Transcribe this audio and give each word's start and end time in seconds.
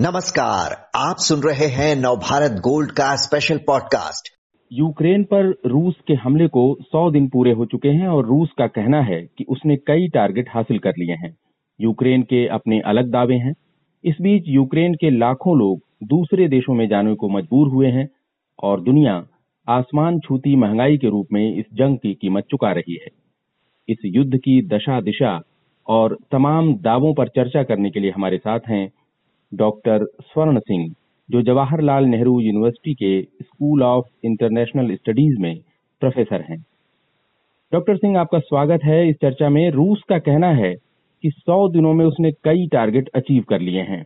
नमस्कार, 0.00 0.90
आप 0.94 1.16
सुन 1.18 1.40
रहे 1.40 1.66
हैं 1.66 1.96
नवभारत 1.96 2.50
गोल्ड 2.50 2.90
का 2.90 3.16
स्पेशल 3.16 3.58
पॉडकास्ट 3.58 4.28
यूक्रेन 4.72 5.24
पर 5.24 5.50
रूस 5.66 5.94
के 6.08 6.14
हमले 6.14 6.48
को 6.48 6.78
100 6.80 7.10
दिन 7.10 7.28
पूरे 7.28 7.52
हो 7.52 7.66
चुके 7.66 7.88
हैं 7.88 8.08
और 8.08 8.26
रूस 8.26 8.48
का 8.58 8.66
कहना 8.66 9.02
है 9.02 9.22
कि 9.38 9.44
उसने 9.48 9.76
कई 9.76 10.08
टारगेट 10.08 10.48
हासिल 10.54 10.78
कर 10.78 10.90
लिए 10.90 11.14
हैं। 11.14 11.36
यूक्रेन 11.80 12.22
के 12.22 12.46
अपने 12.48 12.80
अलग 12.80 13.10
दावे 13.10 13.34
हैं। 13.34 13.54
इस 14.04 14.14
बीच 14.20 14.44
यूक्रेन 14.46 14.94
के 14.94 15.10
लाखों 15.10 15.58
लोग 15.58 15.80
दूसरे 16.04 16.48
देशों 16.48 16.74
में 16.74 16.88
जाने 16.88 17.14
को 17.14 17.28
मजबूर 17.28 17.68
हुए 17.68 17.86
हैं 17.86 18.08
और 18.62 18.80
दुनिया 18.80 19.26
आसमान 19.68 20.20
छूती 20.20 20.56
महँगाई 20.56 20.96
के 20.96 21.08
रूप 21.08 21.26
में 21.32 21.56
इस 21.56 21.64
जंग 21.74 21.98
की 21.98 22.14
कीमत 22.14 22.44
चुका 22.50 22.72
रही 22.72 22.94
है। 22.94 23.08
इस 23.88 23.98
युद्ध 24.04 24.36
की 24.36 24.66
दशा 24.66 25.00
दिशा 25.00 25.40
और 25.86 26.18
तमाम 26.32 26.74
दावों 26.74 27.14
पर 27.14 27.28
चर्चा 27.28 27.62
करने 27.62 27.90
के 27.90 28.00
लिए 28.00 28.10
हमारे 28.10 28.38
साथ 28.38 28.60
हैं 28.68 28.92
डॉक्टर 29.52 30.04
स्वर्ण 30.22 30.58
सिंह, 30.60 30.88
जो 31.28 31.42
जवाहरलाल 31.42 32.04
नेहरू 32.04 32.38
यूनिवर्सिटी 32.40 32.94
के 32.94 33.20
स्कूल 33.42 33.82
ऑफ़ 33.82 34.06
इंटरनेशनल 34.24 34.94
स्टडीज़ 34.94 35.40
में 35.40 35.56
प्रोफेसर 36.02 36.44
हैं। 36.50 36.58
डॉक्टर 37.72 37.96
सिंह, 37.96 38.18
आपका 38.18 38.38
स्वागत 38.40 38.84
है 38.84 39.08
इस 39.08 39.16
चर्चा 39.22 39.48
में। 39.48 39.70
रूस 39.70 40.02
का 40.08 40.18
कहना 40.20 40.50
है 40.52 40.74
कि 41.24 41.30
100 41.30 41.68
दिनों 41.68 41.92
में 41.94 42.04
उसने 42.04 42.30
कई 42.44 42.66
टारगेट 42.72 43.08
अचीव 43.14 43.44
कर 43.48 43.60
लिए 43.60 43.80
हैं, 43.82 44.04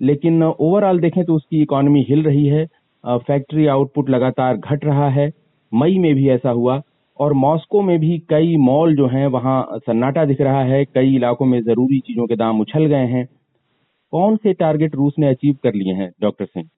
लेकिन 0.00 0.42
ओवरऑल 0.42 1.00
देखें 1.00 1.24
तो 1.24 1.34
उसकी 1.34 1.62
इकोनॉमी 1.62 2.04
हिल 2.08 2.22
रही 2.24 2.46
है 2.46 2.66
फैक्ट्री 3.04 3.66
आउटपुट 3.68 4.10
लगातार 4.10 4.56
घट 4.56 4.84
रहा 4.84 5.08
है, 5.10 5.30
मई 5.72 5.98
में 5.98 6.14
भी 6.14 6.28
ऐसा 6.30 6.50
हुआ, 6.52 6.80
और 7.18 7.32
मॉस्को 7.34 7.82
में 7.82 7.98
भी 7.98 8.18
कई 8.30 8.56
मॉल 8.58 8.94
जो 8.96 9.06
हैं, 9.08 9.26
वहाँ 9.28 9.78
सन्नाटा 9.78 10.24
दिख 10.24 10.40
रहा 10.40 10.62
है, 10.64 10.84
कई 10.84 11.14
इलाकों 11.16 11.46
में 11.46 11.60
ज़रूरी 11.62 11.98
चीज़ों 12.00 12.26
के 12.26 12.36
दाम 12.36 12.60
उछल 12.60 12.86
गए 12.86 13.06
हैं 13.08 13.26
कौन 14.12 14.36
से 14.36 14.52
टारगेट 14.52 14.94
रूस 14.94 15.14
ने 15.18 15.28
अचीव 15.28 15.54
कर 15.62 15.74
लिए 15.74 15.94
हैं 15.94 16.12
डॉक्टर 16.20 16.44
सिंह 16.44 16.68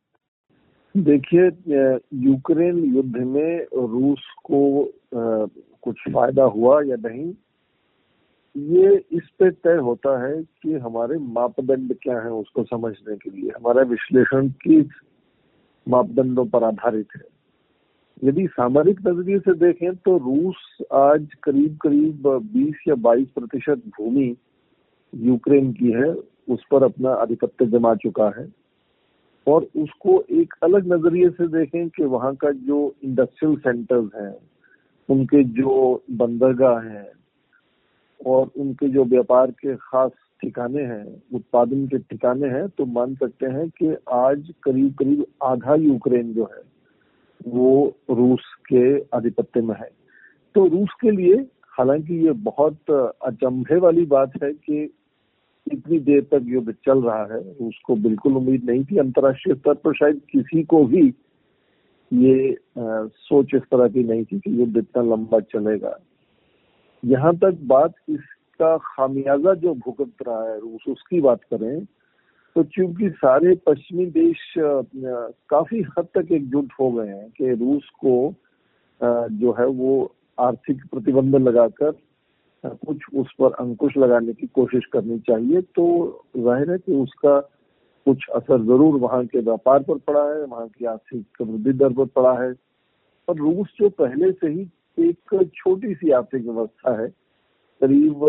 देखिए 0.96 1.46
यूक्रेन 2.14 2.78
युद्ध 2.96 3.16
में 3.16 3.66
रूस 3.74 4.26
को 4.44 4.82
आ, 4.84 5.46
कुछ 5.82 5.96
फ़ायदा 6.08 6.44
हुआ 6.44 6.82
या 6.82 6.96
नहीं 6.96 7.32
ये 8.56 8.96
इस 9.12 9.22
पे 9.38 9.50
तय 9.50 9.76
होता 9.76 10.10
है 10.26 10.42
कि 10.62 10.72
हमारे 10.72 11.18
मापदंड 11.18 11.94
क्या 12.02 12.20
है 12.20 12.30
उसको 12.30 12.64
समझने 12.64 13.16
के 13.16 13.30
लिए। 13.30 13.50
हमारा 13.50 13.82
विश्लेषण 13.82 14.48
किस 14.48 14.86
मापदंडों 15.88 16.44
पर 16.46 16.64
आधारित 16.64 17.06
है। 17.16 17.22
यदि 18.24 18.46
सामरिक 18.46 19.00
नज़रिए 19.06 19.38
से 19.38 19.54
देखें 19.54 19.94
तो 19.96 20.16
रूस 20.18 20.78
आज 20.92 21.26
करीब 21.42 21.78
करीब 21.82 22.28
20 22.54 22.88
या 22.88 22.94
22 22.94 23.28
प्रतिशत 23.30 23.82
भूमि 23.88 24.36
यूक्रेन 25.14 25.72
की 25.72 25.90
है। 25.92 26.12
उस 26.48 26.64
पर 26.70 26.82
अपना 26.82 27.10
आधिपत्य 27.10 27.66
जमा 27.66 27.94
चुका 27.94 28.28
है 28.38 28.46
और 29.46 29.66
उसको 29.76 30.24
एक 30.30 30.54
अलग 30.62 30.92
नज़रिए 30.92 31.30
से 31.30 31.48
देखें 31.48 31.88
कि 31.88 32.04
वहाँ 32.04 32.34
का 32.34 32.50
जो 32.50 32.94
इंडस्ट्रियल 33.04 33.56
सेंटर्स 33.56 34.10
हैं, 34.16 34.36
उनके 35.08 35.44
जो 35.44 36.02
बंदरगाह 36.10 36.80
हैं 36.80 37.08
और 38.26 38.50
उनके 38.56 38.88
जो 38.88 39.04
व्यापार 39.04 39.50
के 39.50 39.76
खास 39.76 40.10
ठिकाने 40.42 40.82
हैं, 40.82 41.22
उत्पादन 41.34 41.86
के 41.86 41.98
ठिकाने 41.98 42.48
हैं 42.48 42.68
तो 42.68 42.86
मान 42.86 43.14
सकते 43.14 43.46
हैं 43.46 43.68
कि 43.68 43.96
आज 44.12 44.52
करीब 44.62 44.94
करीब 44.94 45.26
आधा 45.42 45.74
यूक्रेन 45.74 46.32
जो 46.34 46.44
है, 46.44 46.62
वो 47.48 47.96
रूस 48.10 48.42
के 48.72 48.98
आधिपत्य 49.00 49.60
में 49.60 49.74
है। 49.74 49.90
तो 50.54 50.66
रूस 50.66 50.88
के 51.00 51.10
लिए, 51.10 51.46
हालाँकि 51.68 52.14
ये 52.26 52.32
बहुत 52.32 52.90
अचंभे 53.24 53.76
वाली 53.76 54.06
बात 54.06 54.42
है 54.42 54.52
कि 54.52 54.94
इतनी 55.66 55.98
देर 55.98 56.22
तक 56.32 56.44
युद्ध 56.46 56.72
चल 56.86 57.02
रहा 57.02 57.24
है 57.32 57.40
उसको 57.66 57.96
बिल्कुल 57.96 58.36
उम्मीद 58.36 58.64
नहीं 58.70 58.84
थी 58.84 58.98
अंतर्राष्ट्रीय 58.98 59.54
स्तर 59.56 59.74
पर 59.74 59.94
शायद 59.94 60.20
किसी 60.32 60.62
को 60.64 60.84
भी 60.84 61.06
ये 62.12 62.52
आ, 62.52 63.06
सोच 63.06 63.54
इस 63.54 63.62
तरह 63.62 63.88
की 63.88 64.04
नहीं 64.04 64.24
थी 64.24 64.38
कि 64.38 64.60
युद्ध 64.60 64.76
इतना 64.76 65.02
लंबा 65.02 65.40
चलेगा। 65.52 65.98
यहाँ 67.02 67.34
तक 67.36 67.58
बात 67.66 67.94
इसका 68.08 68.76
खामियाजा 68.84 69.54
जो 69.54 69.74
भुगत 69.74 70.28
रहा 70.28 70.42
है 70.48 70.58
रूस 70.60 70.84
उसकी 70.88 71.20
बात 71.20 71.44
करें 71.44 71.84
तो 72.56 72.62
चूँकि 72.64 73.08
सारे 73.10 73.54
पश्चिमी 73.66 74.06
देश 74.06 74.42
काफ़ी 74.56 75.80
हद 75.98 76.06
तक 76.14 76.32
एकजुट 76.32 76.72
हो 76.80 76.90
गए 76.92 77.08
हैं 77.08 77.28
कि 77.30 77.54
रूस 77.54 77.88
को 78.04 78.14
जो 79.00 79.52
है 79.52 79.66
वो 79.66 79.94
आर्थिक 80.38 80.84
प्रतिबंध 80.86 81.36
लगाकर 81.36 81.90
कुछ 82.64 83.02
उस 83.16 83.32
पर 83.40 83.52
अंकुश 83.60 83.96
लगाने 83.96 84.32
की 84.32 84.46
कोशिश 84.46 84.84
करनी 84.92 85.18
चाहिए। 85.20 85.60
तो 85.60 85.86
ज़ाहिर 86.36 86.70
है 86.70 86.78
कि 86.78 86.92
उसका 86.92 87.38
कुछ 88.06 88.24
असर 88.34 88.62
ज़रूर 88.62 88.98
वहाँ 89.00 89.24
के 89.26 89.40
व्यापार 89.40 89.82
पर 89.82 89.98
पड़ा 89.98 90.24
है, 90.24 90.44
वहाँ 90.44 90.68
की 90.68 90.84
आर्थिक 90.84 91.42
वृद्धि 91.42 91.72
दर 91.72 91.92
पर 91.92 92.06
पड़ा 92.16 92.32
है। 92.42 92.52
और 93.28 93.36
रूस 93.36 93.74
जो 93.78 93.88
पहले 93.98 94.30
से 94.32 94.48
ही 94.48 94.68
एक 94.98 95.50
छोटी 95.56 95.94
सी 95.94 96.10
आर्थिक 96.12 96.44
व्यवस्था 96.44 97.00
है, 97.00 97.08
करीब 97.80 98.24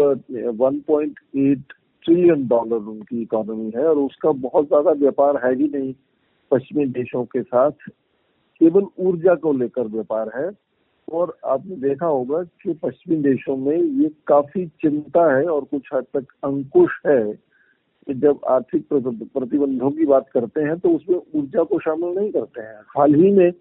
1.8 0.62 1.73
ट्रिलियन 2.06 2.47
डॉलर 2.47 2.90
उनकी 2.90 3.22
इकोनॉमी 3.22 3.72
है 3.75 3.85
और 3.85 3.97
उसका 3.97 4.31
बहुत 4.41 4.67
ज़्यादा 4.67 4.91
व्यापार 5.00 5.46
है 5.46 5.53
ही 5.56 5.67
नहीं 5.67 5.94
पश्चिमी 6.52 6.85
देशों 6.94 7.23
के 7.25 7.41
साथ। 7.44 7.90
केवल 8.62 8.88
ऊर्जा 9.00 9.35
को 9.35 9.53
लेकर 9.53 9.88
व्यापार 9.88 10.31
है। 10.35 10.50
और 11.14 11.38
आपने 11.46 11.76
देखा 11.76 12.06
होगा 12.06 12.44
कि 12.44 12.74
पश्चिमी 12.74 13.18
देशों 13.24 13.58
में 13.58 13.78
ये 13.78 14.10
काफ़ी 14.28 14.66
चिंता 14.68 15.38
है 15.38 15.46
और 15.46 15.64
कुछ 15.64 15.82
हद 15.94 16.06
तक 16.14 16.26
अंकुश 16.44 16.92
है 17.08 17.34
कि 18.08 18.14
जब 18.14 18.40
आर्थिक 18.48 18.88
प्रतिबंधों 18.94 19.92
की 19.92 20.06
बात 20.06 20.30
करते 20.34 20.62
हैं 20.62 20.78
तो 20.80 20.90
उसमें 20.90 21.18
ऊर्जा 21.36 21.64
को 21.64 21.80
शामिल 21.80 22.16
नहीं 22.16 22.32
करते 22.32 22.62
हैं। 22.62 22.82
हाल 22.98 23.14
ही 23.14 23.32
में 23.32 23.52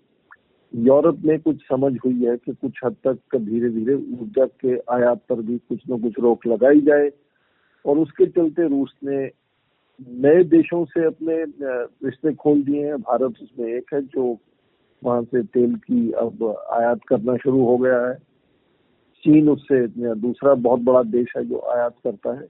यूरोप 0.74 1.18
में 1.24 1.38
कुछ 1.40 1.60
समझ 1.62 1.92
हुई 2.04 2.24
है 2.24 2.36
कि 2.36 2.52
कुछ 2.52 2.80
हद 2.84 2.96
तक 3.06 3.36
धीरे 3.36 3.70
धीरे 3.70 3.94
ऊर्जा 3.94 4.46
के 4.60 4.76
आयात 4.76 5.20
पर 5.28 5.40
भी 5.40 5.58
कुछ 5.58 5.82
न 5.90 6.00
कुछ 6.02 6.12
रोक 6.18 6.46
लगाई 6.46 6.80
जाए 6.80 7.10
और 7.84 7.98
उसके 7.98 8.26
चलते 8.26 8.68
रूस 8.68 8.94
ने 9.04 9.30
नए 10.10 10.44
देशों 10.44 10.84
से 10.84 11.04
अपने 11.04 11.44
रिश्ते 11.62 12.34
खोल 12.34 12.62
दिए 12.62 12.86
हैं। 12.86 12.96
भारत 12.96 13.34
उसमें 13.42 13.66
एक 13.66 13.94
है 13.94 14.02
जो 14.02 14.38
वहाँ 15.02 15.22
से 15.24 15.42
तेल 15.44 15.74
की 15.76 16.10
अब 16.12 16.44
आयात 16.72 17.00
करना 17.08 17.36
शुरू 17.36 17.64
हो 17.64 17.76
गया 17.78 18.00
है। 18.06 18.14
चीन 19.24 19.48
उससे 19.48 19.86
दूसरा 20.14 20.54
बहुत 20.54 20.80
बड़ा 20.80 21.02
देश 21.10 21.32
है 21.36 21.44
जो 21.44 21.58
आयात 21.74 21.94
करता 22.04 22.32
है। 22.32 22.46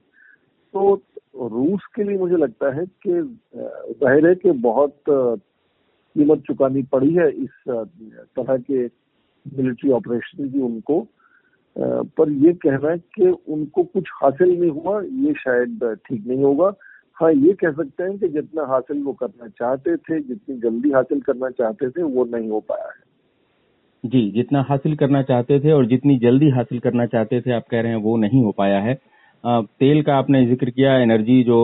तो 0.73 0.93
रूस 1.51 1.85
के 1.95 2.03
लिए 2.03 2.17
मुझे 2.17 2.35
लगता 2.35 2.73
है 2.75 2.85
कि 2.85 3.11
ज़ाहिर 3.11 4.27
है 4.27 4.35
कि 4.35 4.51
बहुत 4.63 4.95
कीमत 5.09 6.43
चुकानी 6.47 6.83
पड़ी 6.91 7.13
है 7.13 7.29
इस 7.33 7.49
तरह 7.67 8.57
के 8.69 8.85
मिलिट्री 9.45 9.91
ऑपरेशन 9.91 10.49
की 10.49 10.61
उनको। 10.61 11.05
पर 11.75 12.31
ये 12.45 12.53
कहना 12.55 12.89
है 12.89 12.97
कि 12.97 13.27
उनको 13.27 13.83
कुछ 13.83 14.09
हासिल 14.13 14.59
नहीं 14.59 14.69
हुआ, 14.71 15.01
ये 15.01 15.33
शायद 15.33 15.83
ठीक 16.05 16.27
नहीं 16.27 16.43
होगा। 16.43 16.69
हाँ 17.17 17.31
ये 17.31 17.53
कह 17.53 17.71
सकते 17.71 18.03
हैं 18.03 18.17
कि 18.19 18.27
जितना 18.27 18.63
हासिल 18.65 19.01
वो 19.03 19.13
करना 19.13 19.47
चाहते 19.49 19.95
थे, 19.97 20.19
जितनी 20.19 20.55
जल्दी 20.59 20.91
हासिल 20.91 21.19
करना 21.21 21.49
चाहते 21.49 21.89
थे, 21.89 22.03
वो 22.03 22.25
नहीं 22.25 22.49
हो 22.49 22.59
पाया 22.59 22.87
है। 22.87 23.03
जी, 24.03 24.31
जितना 24.31 24.61
हासिल 24.61 24.95
करना 24.95 25.21
चाहते 25.23 25.59
थे 25.59 25.71
और 25.71 25.85
जितनी 25.85 26.17
जल्दी 26.19 26.49
हासिल 26.49 26.79
करना 26.79 27.05
चाहते 27.05 27.41
थे, 27.41 27.51
आप 27.51 27.67
कह 27.71 27.81
रहे 27.81 27.91
हैं, 27.91 27.99
वो 27.99 28.17
नहीं 28.17 28.43
हो 28.43 28.51
पाया 28.51 28.79
है। 28.79 28.93
तेल 29.43 30.01
का 30.03 30.15
आपने 30.15 30.45
ज़िक्र 30.45 30.69
किया, 30.69 30.97
एनर्जी 30.99 31.41
जो 31.43 31.57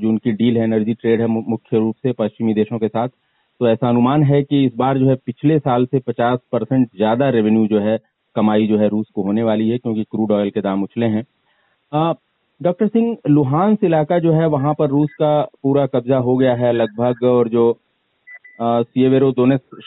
जो 0.00 0.08
उनकी 0.08 0.32
डील 0.32 0.56
है, 0.56 0.64
एनर्जी 0.64 0.94
ट्रेड 0.94 1.20
है 1.20 1.26
मुख्य 1.26 1.78
रूप 1.78 1.94
से 1.96 2.12
पश्चिमी 2.12 2.54
देशों 2.54 2.78
के 2.78 2.88
साथ। 2.88 3.08
तो 3.08 3.68
ऐसा 3.68 3.88
अनुमान 3.88 4.22
है 4.22 4.42
कि 4.42 4.64
इस 4.64 4.72
बार 4.76 4.98
जो 4.98 5.08
है, 5.08 5.14
पिछले 5.16 5.58
साल 5.58 5.86
से 5.86 5.98
50 6.00 6.38
परसेंट 6.52 6.88
ज़्यादा 6.96 7.28
रेवेन्यू 7.30 7.66
जो 7.66 7.80
है, 7.80 7.98
कमाई 8.36 8.66
जो 8.66 8.78
है, 8.78 8.88
रूस 8.88 9.06
को 9.14 9.22
होने 9.22 9.42
वाली 9.42 9.68
है, 9.68 9.78
क्योंकि 9.78 10.04
क्रूड 10.04 10.32
ऑयल 10.32 10.50
के 10.50 10.60
दाम 10.60 10.82
उछले 10.82 11.06
हैं। 11.06 11.24
डॉक्टर 12.62 12.86
सिंह 12.86 13.16
लुहान 13.28 13.76
इलाका 13.84 14.18
जो 14.18 14.32
है 14.32 14.46
वहाँ 14.46 14.74
पर 14.78 14.88
रूस 14.88 15.10
का 15.12 15.40
पूरा 15.62 15.86
कब्जा 15.86 16.16
हो 16.16 16.36
गया 16.36 16.54
है 16.54 16.72
लगभग 16.72 17.24
और 17.24 17.48
जो 17.48 17.72
सिएवेरो 18.60 19.32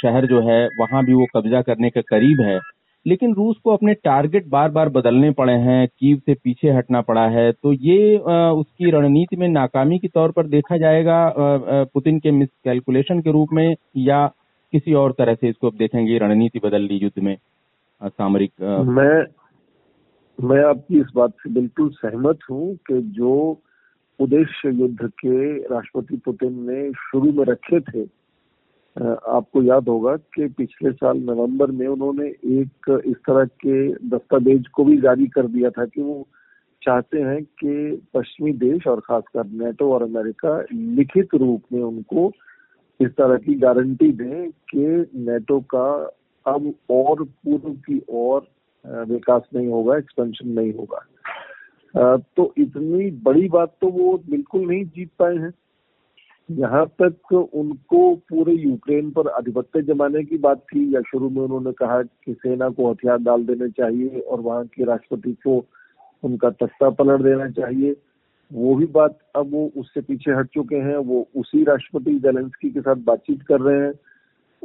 शहर 0.01 0.25
जो 0.25 0.41
है 0.41 0.65
वहाँ 0.79 1.03
भी 1.05 1.13
वो 1.13 1.25
कब्जा 1.35 1.61
करने 1.61 1.89
के 1.89 2.01
करीब 2.01 2.41
है। 2.41 2.59
लेकिन 3.05 3.33
रूस 3.33 3.55
को 3.63 3.73
अपने 3.73 3.93
टारगेट 3.93 4.47
बार 4.47 4.69
बार 4.69 4.89
बदलने 4.89 5.31
पड़े 5.31 5.53
हैं 5.53 5.87
कीव 5.87 6.17
से 6.25 6.33
पीछे 6.33 6.71
हटना 6.71 7.01
पड़ा 7.01 7.27
है 7.27 7.51
तो 7.51 7.73
ये 7.73 8.17
आ, 8.17 8.51
उसकी 8.51 8.91
रणनीति 8.91 9.35
में 9.35 9.47
नाकामी 9.47 9.99
के 9.99 10.07
तौर 10.07 10.31
पर 10.31 10.47
देखा 10.47 10.77
जाएगा 10.77 11.33
पुतिन 11.93 12.19
के 12.19 12.31
मिस 12.31 12.49
कैलकुलेशन 12.63 13.21
के 13.21 13.31
रूप 13.31 13.53
में 13.53 13.75
या 13.97 14.25
किसी 14.73 14.93
और 14.93 15.11
तरह 15.11 15.35
से 15.35 15.49
इसको 15.49 15.69
देखेंगे 15.69 16.17
रणनीति 16.17 16.59
बदल 16.63 16.81
ली 16.81 16.99
युद्ध 17.03 17.23
में 17.23 17.35
सामरिक 18.01 18.51
मैं 18.89 19.23
मैं 20.39 20.63
आपकी 20.63 20.99
इस 20.99 21.07
बात 21.15 21.33
से 21.43 21.49
बिल्कुल 21.49 21.89
सहमत 21.89 22.39
हूँ 22.49 22.75
कि 22.87 23.01
जो 23.11 23.35
उद्देश्य 24.19 24.69
युद्ध 24.71 25.07
के 25.19 25.57
राष्ट्रपति 25.63 26.17
पुतिन 26.17 26.59
ने 26.69 26.91
शुरू 26.91 27.31
में 27.31 27.43
रखे 27.45 27.79
थे 27.79 28.03
आपको 29.29 29.61
याद 29.63 29.89
होगा 29.89 30.15
कि 30.35 30.47
पिछले 30.47 30.91
साल 30.91 31.17
नवंबर 31.19 31.71
में 31.71 31.87
उन्होंने 31.87 32.27
एक 32.59 32.89
इस 33.05 33.15
तरह 33.27 33.45
के 33.63 33.77
दस्तावेज़ 34.09 34.67
को 34.73 34.83
भी 34.83 34.97
जारी 34.97 35.27
कर 35.27 35.47
दिया 35.47 35.69
था 35.69 35.85
कि 35.85 36.01
वो 36.01 36.25
चाहते 36.81 37.21
हैं 37.21 37.43
कि 37.43 38.01
पश्चिमी 38.13 38.51
देश 38.59 38.87
और 38.87 38.99
खासकर 38.99 39.45
नेटो 39.63 39.91
और 39.93 40.03
अमेरिका 40.03 40.59
लिखित 40.73 41.35
रूप 41.35 41.61
में 41.73 41.81
उनको 41.81 42.31
इस 42.99 43.11
तरह 43.11 43.37
की 43.37 43.55
गारंटी 43.55 44.11
दें 44.11 44.49
कि 44.69 44.85
नेटो 45.21 45.59
का 45.75 45.87
अब 46.45 46.73
और 46.89 47.23
पूर्व 47.23 47.73
की 47.85 48.01
ओर 48.09 48.47
विकास 48.85 49.41
नहीं 49.55 49.67
होगा 49.67 49.97
एक्सपेंशन 49.97 50.49
नहीं 50.49 50.73
होगा। 50.73 51.05
तो 52.37 52.53
इतनी 52.57 53.09
बड़ी 53.23 53.47
बात 53.49 53.75
तो 53.81 53.87
वो 53.91 54.17
बिल्कुल 54.29 54.67
नहीं 54.67 54.85
जीत 54.85 55.09
पाए 55.19 55.35
हैं। 55.35 55.53
यहाँ 56.49 56.85
तक 57.01 57.33
उनको 57.33 58.15
पूरे 58.29 58.53
यूक्रेन 58.53 59.09
पर 59.11 59.27
आधिपत्य 59.27 59.81
जमाने 59.83 60.23
की 60.23 60.37
बात 60.37 60.59
थी, 60.63 60.95
या 60.95 61.01
शुरू 61.01 61.29
में 61.29 61.41
उन्होंने 61.41 61.71
कहा 61.73 62.01
कि 62.01 62.33
सेना 62.33 62.69
को 62.69 62.91
हथियार 62.91 63.17
डाल 63.19 63.45
देने 63.45 63.69
चाहिए 63.71 64.19
और 64.19 64.41
वहाँ 64.41 64.65
के 64.65 64.83
राष्ट्रपति 64.83 65.33
को 65.43 65.63
उनका 66.23 66.49
तख्ता 66.51 66.89
पलट 66.89 67.21
देना 67.21 67.49
चाहिए। 67.51 67.95
वो 68.51 68.75
भी 68.75 68.85
बात 68.85 69.17
अब 69.35 69.51
वो 69.51 69.71
उससे 69.77 70.01
पीछे 70.01 70.31
हट 70.31 70.47
चुके 70.47 70.75
हैं, 70.77 70.97
वो 70.97 71.27
उसी 71.35 71.63
राष्ट्रपति 71.63 72.19
जेलेंस्की 72.19 72.69
के 72.69 72.81
साथ 72.81 72.95
बातचीत 73.05 73.41
कर 73.41 73.61
रहे 73.61 73.85
हैं। 73.85 73.93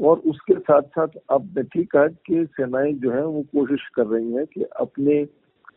और 0.01 0.19
उसके 0.19 0.55
साथ 0.55 0.83
साथ 0.83 1.09
अब 1.31 1.61
ठीक 1.73 1.91
कहा 1.91 2.07
कि 2.07 2.47
सेनाएँ 2.51 2.93
जो 2.93 3.11
है, 3.11 3.27
वो 3.27 3.43
कोशिश 3.43 3.89
कर 3.95 4.07
रही 4.07 4.33
हैं 4.33 4.47
कि 4.47 4.63
अपने 4.63 5.27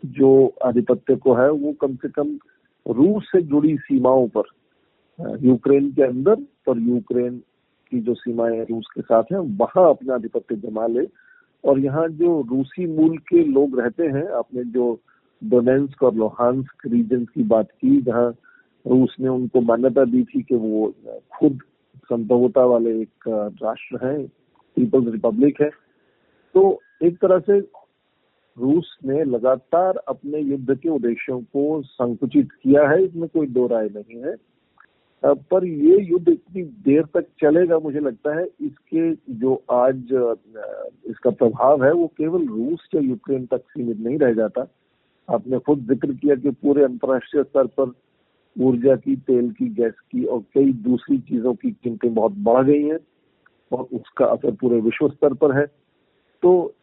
जो 0.05 0.53
आधिपत्य 0.65 1.15
को 1.15 1.33
है, 1.33 1.51
वो 1.51 1.73
कम 1.73 1.95
से 1.95 2.09
कम 2.09 2.37
रूस 2.87 3.23
से 3.31 3.41
जुड़ी 3.41 3.77
सीमाओं 3.77 4.27
पर 4.27 4.43
यूक्रेन 5.41 5.91
के 5.91 6.03
अंदर 6.03 6.45
और 6.67 6.79
यूक्रेन 6.79 7.41
की 7.91 7.99
जो 7.99 8.13
सीमाएँ 8.13 8.61
रूस 8.61 8.85
के 8.95 9.01
साथ 9.01 9.23
हैं, 9.23 9.39
वहाँ 9.39 9.89
अपना 9.89 10.13
आधिपत्य 10.15 10.55
जमा 10.55 10.87
ले। 10.87 11.07
और 11.63 11.79
यहाँ 11.79 12.07
जो 12.07 12.41
रूसी 12.41 12.85
मूल 12.87 13.17
के 13.17 13.43
लोग 13.43 13.79
रहते 13.79 14.03
हैं, 14.03 14.27
आपने 14.27 14.63
जो 14.63 14.99
डोनेंस्क 15.43 16.03
और 16.03 16.15
लोहानस्क 16.15 16.87
रीजन 16.87 17.25
की 17.25 17.43
बात 17.43 17.71
की, 17.71 18.01
जहाँ 18.01 18.35
रूस 18.87 19.15
ने 19.19 19.27
उनको 19.27 19.61
मान्यता 19.61 20.05
दी 20.05 20.23
थी 20.23 20.41
कि 20.41 20.55
वो 20.55 20.93
खुद 21.39 21.59
संप्रभुता 22.03 22.65
वाले 22.65 22.99
एक 23.01 23.27
राष्ट्र 23.63 24.05
है 24.05 24.17
पीपल्स 24.77 25.11
रिपब्लिक 25.13 25.61
है। 25.61 25.69
तो 26.55 26.79
एक 27.03 27.17
तरह 27.17 27.39
से 27.39 27.59
रूस 28.57 28.95
ने 29.05 29.23
लगातार 29.25 29.97
अपने 30.07 30.39
युद्ध 30.39 30.75
के 30.75 30.89
उद्देश्यों 30.89 31.39
को 31.41 31.81
संकुचित 31.83 32.51
किया 32.53 32.87
है, 32.89 33.03
इसमें 33.03 33.27
कोई 33.29 33.47
दो 33.49 33.67
राय 33.67 33.89
नहीं 33.95 34.23
है। 34.23 34.35
पर 35.23 35.65
ये 35.65 35.97
युद्ध 36.01 36.27
इतनी 36.29 36.63
देर 36.85 37.03
तक 37.13 37.25
चलेगा, 37.41 37.77
मुझे 37.79 37.99
लगता 37.99 38.35
है, 38.37 38.45
इसके 38.61 39.11
जो 39.35 39.55
आज 39.71 40.13
इसका 41.05 41.29
प्रभाव 41.31 41.83
है, 41.83 41.91
वो 41.93 42.07
केवल 42.17 42.47
रूस 42.47 42.87
या 42.95 43.01
यूक्रेन 43.01 43.45
तक 43.45 43.61
सीमित 43.67 43.99
नहीं 43.99 44.17
रह 44.19 44.33
जाता। 44.33 44.67
आपने 45.29 45.59
खुद 45.59 45.85
ज़िक्र 45.89 46.13
किया 46.13 46.35
कि 46.35 46.49
पूरे 46.51 46.83
अंतर्राष्ट्रीय 46.83 47.43
स्तर 47.43 47.67
पर 47.79 47.91
ऊर्जा 48.61 48.95
की, 48.95 49.15
तेल 49.15 49.51
की, 49.51 49.67
गैस 49.69 49.93
की 50.11 50.25
और 50.25 50.39
कई 50.53 50.73
दूसरी 50.73 51.17
चीज़ों 51.17 51.53
की 51.53 51.71
कीमतें 51.71 52.13
बहुत 52.13 52.31
बढ़ 52.31 52.63
गई 52.65 52.83
हैं 52.83 52.99
और 53.71 53.83
उसका 53.83 54.25
असर 54.25 54.51
पूरे 54.51 54.79
विश्व 54.81 55.09
स्तर 55.09 55.33
पर 55.33 55.57
है। 55.57 55.65
तो 56.43 56.73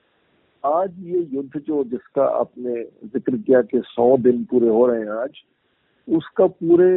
आज 0.65 0.95
ये 0.99 1.29
युद्ध 1.33 1.61
जो 1.61 1.85
जिसका 1.85 2.25
आपने 2.25 2.83
ज़िक्र 2.85 3.37
किया 3.37 3.63
कि 3.63 3.81
सौ 3.85 4.17
दिन 4.17 4.45
पूरे 4.45 4.69
हो 4.69 4.87
रहे 4.87 5.01
हैं 5.01 5.11
आज, 5.11 5.31
उसका 6.09 6.47
पूरे 6.47 6.95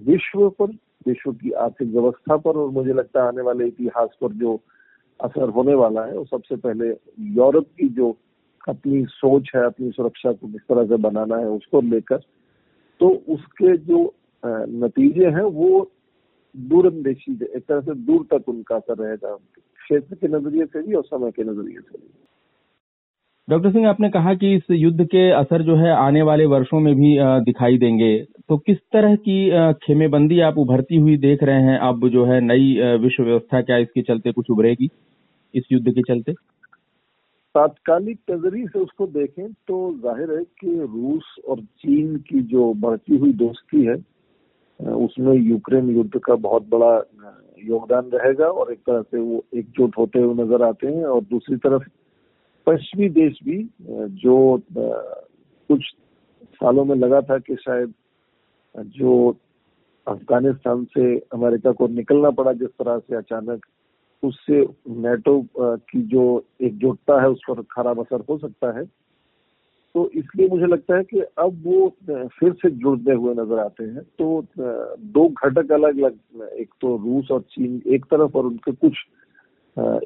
विश्व 0.00 0.48
पर, 0.48 0.66
विश्व 1.06 1.32
की 1.32 1.50
आर्थिक 1.50 1.88
व्यवस्था 1.88 2.36
पर 2.36 2.50
और 2.50 2.70
मुझे 2.70 2.92
लगता 2.92 3.22
है 3.22 3.28
आने 3.28 3.42
वाले 3.42 3.66
इतिहास 3.66 4.08
पर 4.20 4.32
जो 4.32 4.60
असर 5.20 5.48
होने 5.48 5.74
वाला 5.74 6.04
है, 6.04 6.18
वो 6.18 6.24
सबसे 6.24 6.56
पहले 6.56 6.88
यूरोप 7.20 7.66
की 7.78 7.88
जो 7.88 8.16
अपनी 8.68 9.04
सोच 9.08 9.50
है, 9.56 9.64
अपनी 9.64 9.90
सुरक्षा 9.90 10.32
को 10.32 10.46
किस 10.46 10.60
तरह 10.60 10.86
से 10.86 10.96
बनाना 10.96 11.36
है, 11.36 11.46
उसको 11.46 11.80
लेकर 11.80 12.20
तो 13.00 13.08
उसके 13.28 13.76
जो 13.78 13.98
नतीजे 14.42 15.26
हैं, 15.26 15.42
वो 15.42 15.90
दूरंदेशी 16.54 17.32
एक 17.32 17.62
तरह 17.62 17.80
से 17.80 17.94
दूर 17.96 18.26
तक 18.32 18.48
उनका 18.48 18.76
असर 18.76 18.96
रहेगा 18.96 19.34
क्षेत्र 19.80 20.14
के 20.14 20.28
नज़रिए 20.28 20.64
से 20.66 20.82
भी 20.82 20.94
और 20.94 21.04
समय 21.04 21.30
के 21.30 21.42
नज़रिए 21.42 21.80
से 21.80 21.98
भी। 21.98 22.08
डॉक्टर 23.48 23.72
सिंह, 23.72 23.88
आपने 23.88 24.08
कहा 24.10 24.32
कि 24.34 24.54
इस 24.54 24.70
युद्ध 24.72 25.04
के 25.04 25.28
असर 25.32 25.62
जो 25.62 25.74
है 25.76 25.90
आने 25.94 26.22
वाले 26.22 26.46
वर्षों 26.46 26.80
में 26.80 26.94
भी 26.94 27.16
दिखाई 27.44 27.78
देंगे। 27.78 28.16
तो 28.48 28.56
किस 28.58 28.78
तरह 28.92 29.14
की 29.18 29.36
खेमेबंदी 29.82 30.40
आप 30.40 30.58
उभरती 30.58 30.96
हुई 30.96 31.16
देख 31.18 31.42
रहे 31.42 31.62
हैं? 31.62 31.78
अब 31.80 32.08
जो 32.08 32.24
है 32.24 32.40
नई 32.40 32.74
विश्व 33.02 33.22
व्यवस्था 33.22 33.60
क्या 33.62 33.76
इसके 33.78 34.02
चलते 34.02 34.32
कुछ 34.32 34.50
उभरेगी? 34.50 34.88
इस 35.54 35.64
युद्ध 35.72 35.88
के 35.88 36.02
चलते? 36.02 36.32
तात्कालिक 37.56 38.18
नजरी 38.30 38.66
से 38.66 38.78
उसको 38.78 39.06
देखें 39.06 39.52
तो 39.68 39.76
ज़ाहिर 40.02 40.30
है 40.30 40.42
कि 40.60 40.78
रूस 40.82 41.34
और 41.48 41.60
चीन 41.80 42.16
की 42.28 42.40
जो 42.42 42.72
बढ़ती 42.74 43.16
हुई 43.16 43.32
दोस्ती 43.32 43.84
है, 43.84 43.94
उसमें 44.80 45.32
यूक्रेन 45.34 45.88
युद्ध 45.90 46.20
का 46.24 46.34
बहुत 46.34 46.68
बड़ा 46.68 46.94
योगदान 47.64 48.10
रहेगा 48.10 48.46
और 48.46 48.72
एक 48.72 48.78
तरह 48.78 49.02
से 49.02 49.18
वो 49.18 49.44
एकजुट 49.54 49.96
होते 49.98 50.18
हुए 50.18 50.34
नज़र 50.34 50.62
आते 50.62 50.86
हैं 50.86 51.04
और 51.04 51.22
दूसरी 51.24 51.56
तरफ़ 51.56 51.88
पश्चिमी 52.66 53.08
देश 53.10 53.38
भी 53.44 53.62
जो 54.22 54.36
कुछ 54.68 55.84
सालों 56.60 56.84
में 56.84 56.94
लगा 56.96 57.20
था 57.20 57.38
कि 57.38 57.56
शायद 57.56 57.94
जो 58.96 59.14
अफ़गानिस्तान 60.06 60.84
से 60.84 61.16
अमेरिका 61.34 61.72
को 61.72 61.86
निकलना 61.88 62.30
पड़ा 62.30 62.52
जिस 62.52 62.68
तरह 62.80 62.98
से 62.98 63.16
अचानक 63.16 63.66
उससे 64.26 64.60
नेटो 65.00 65.40
की 65.58 66.02
जो 66.08 66.22
एकजुटता 66.60 67.20
है 67.22 67.28
उस 67.30 67.42
पर 67.48 67.62
खराब 67.72 68.00
असर 68.00 68.24
हो 68.28 68.38
सकता 68.38 68.78
है। 68.78 68.84
तो 69.94 70.08
इसलिए 70.14 70.48
मुझे 70.48 70.66
लगता 70.66 70.96
है 70.96 71.04
कि 71.04 71.20
अब 71.38 71.62
वो 71.64 71.88
फिर 72.30 72.52
से 72.52 72.70
जुड़ते 72.72 73.12
हुए 73.12 73.34
नज़र 73.34 73.58
आते 73.58 73.84
हैं। 73.84 74.02
तो 74.18 74.44
दो 74.54 75.28
घटक 75.28 75.72
अलग 75.72 75.98
अलग 75.98 76.48
एक 76.54 76.70
तो 76.80 76.96
रूस 76.96 77.30
और 77.30 77.40
चीन 77.50 77.80
एक 77.94 78.04
तरफ़ 78.10 78.36
और 78.38 78.46
उनके 78.46 78.72
कुछ 78.74 79.04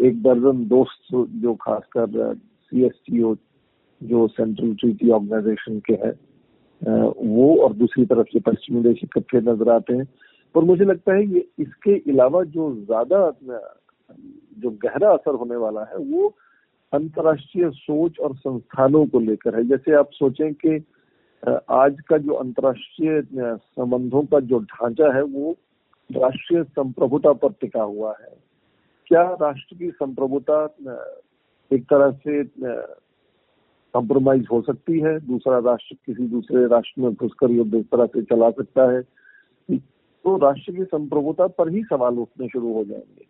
एक 0.00 0.22
दर्जन 0.22 0.64
दोस्त 0.68 1.14
जो 1.42 1.54
खासकर 1.62 2.34
सी 2.34 2.84
एस 2.86 3.00
टी 3.06 3.22
ओ 3.22 3.34
जो 4.00 4.26
सेंट्रल 4.30 4.74
ट्रीटी 4.74 5.10
ऑर्गेनाइजेशन 5.10 5.78
के 5.86 5.94
हैं 6.04 6.12
वो 7.28 7.54
और 7.62 7.72
दूसरी 7.74 8.04
तरफ़ 8.06 8.28
से 8.32 8.40
पश्चिमी 8.42 8.82
देश 8.82 9.00
इकट्ठे 9.04 9.40
नज़र 9.50 9.70
आते 9.70 9.94
हैं। 9.94 10.06
पर 10.54 10.64
मुझे 10.64 10.84
लगता 10.84 11.14
है 11.14 11.26
ये 11.26 11.44
इसके 11.60 11.94
अलावा 12.12 12.42
जो 12.54 12.74
ज़्यादा 12.76 13.18
जो 14.58 14.70
गहरा 14.70 15.10
असर 15.10 15.34
होने 15.34 15.56
वाला 15.56 15.84
है, 15.84 15.96
वो 15.96 16.34
अंतर्राष्ट्रीय 16.92 17.70
सोच 17.70 18.18
और 18.18 18.34
संस्थानों 18.36 19.06
को 19.06 19.20
लेकर 19.20 19.56
है। 19.56 19.64
जैसे 19.64 19.94
आप 19.94 20.10
सोचें 20.12 20.52
कि 20.54 20.84
आज 21.70 22.00
का 22.00 22.18
जो 22.18 22.32
अंतर्राष्ट्रीय 22.34 23.22
संबंधों 23.56 24.22
का 24.22 24.40
जो 24.40 24.58
ढांचा 24.58 25.12
है, 25.14 25.22
वो 25.22 25.56
राष्ट्रीय 26.12 26.62
संप्रभुता 26.64 27.32
पर 27.32 27.52
टिका 27.60 27.82
हुआ 27.82 28.14
है। 28.20 28.36
क्या 29.06 29.22
राष्ट्र 29.40 29.76
की 29.76 29.90
संप्रभुता 29.90 30.64
एक 31.70 31.84
तरह 31.84 32.10
से 32.10 32.44
कंप्रोमाइज 33.94 34.46
हो 34.52 34.60
सकती 34.62 34.98
है? 35.00 35.18
दूसरा 35.20 35.58
राष्ट्र 35.58 35.96
किसी 36.06 36.26
दूसरे 36.26 36.66
राष्ट्र 36.66 37.00
में 37.02 37.12
घुसकर 37.14 37.50
युद्ध 37.50 37.74
इस 37.74 37.86
तरह 37.86 38.06
से 38.06 38.22
चला 38.22 38.50
सकता 38.50 38.90
है। 38.92 39.02
तो 40.24 40.36
राष्ट्र 40.36 40.72
की 40.72 40.84
संप्रभुता 40.84 41.46
पर 41.46 41.68
ही 41.68 41.82
सवाल 41.82 42.18
उठने 42.18 42.48
शुरू 42.48 42.72
हो 42.72 42.84
जाएँगे। 42.84 43.26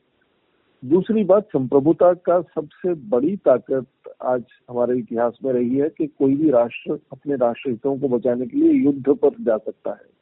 दूसरी 0.84 1.24
बात, 1.24 1.44
संप्रभुता 1.44 2.12
का 2.12 2.40
सबसे 2.40 2.94
बड़ी 2.94 3.36
ताकत 3.36 3.86
आज 4.22 4.44
हमारे 4.70 4.98
इतिहास 4.98 5.38
में 5.44 5.52
रही 5.52 5.76
है 5.76 5.88
कि 5.88 6.06
कोई 6.06 6.34
भी 6.34 6.50
राष्ट्र 6.50 6.98
अपने 7.12 7.36
राष्ट्र 7.36 7.70
हितों 7.70 7.98
को 7.98 8.08
बचाने 8.08 8.46
के 8.46 8.56
लिए 8.56 8.72
युद्ध 8.72 9.08
पर 9.08 9.30
जा 9.40 9.56
सकता 9.56 9.90
है। 9.90 10.20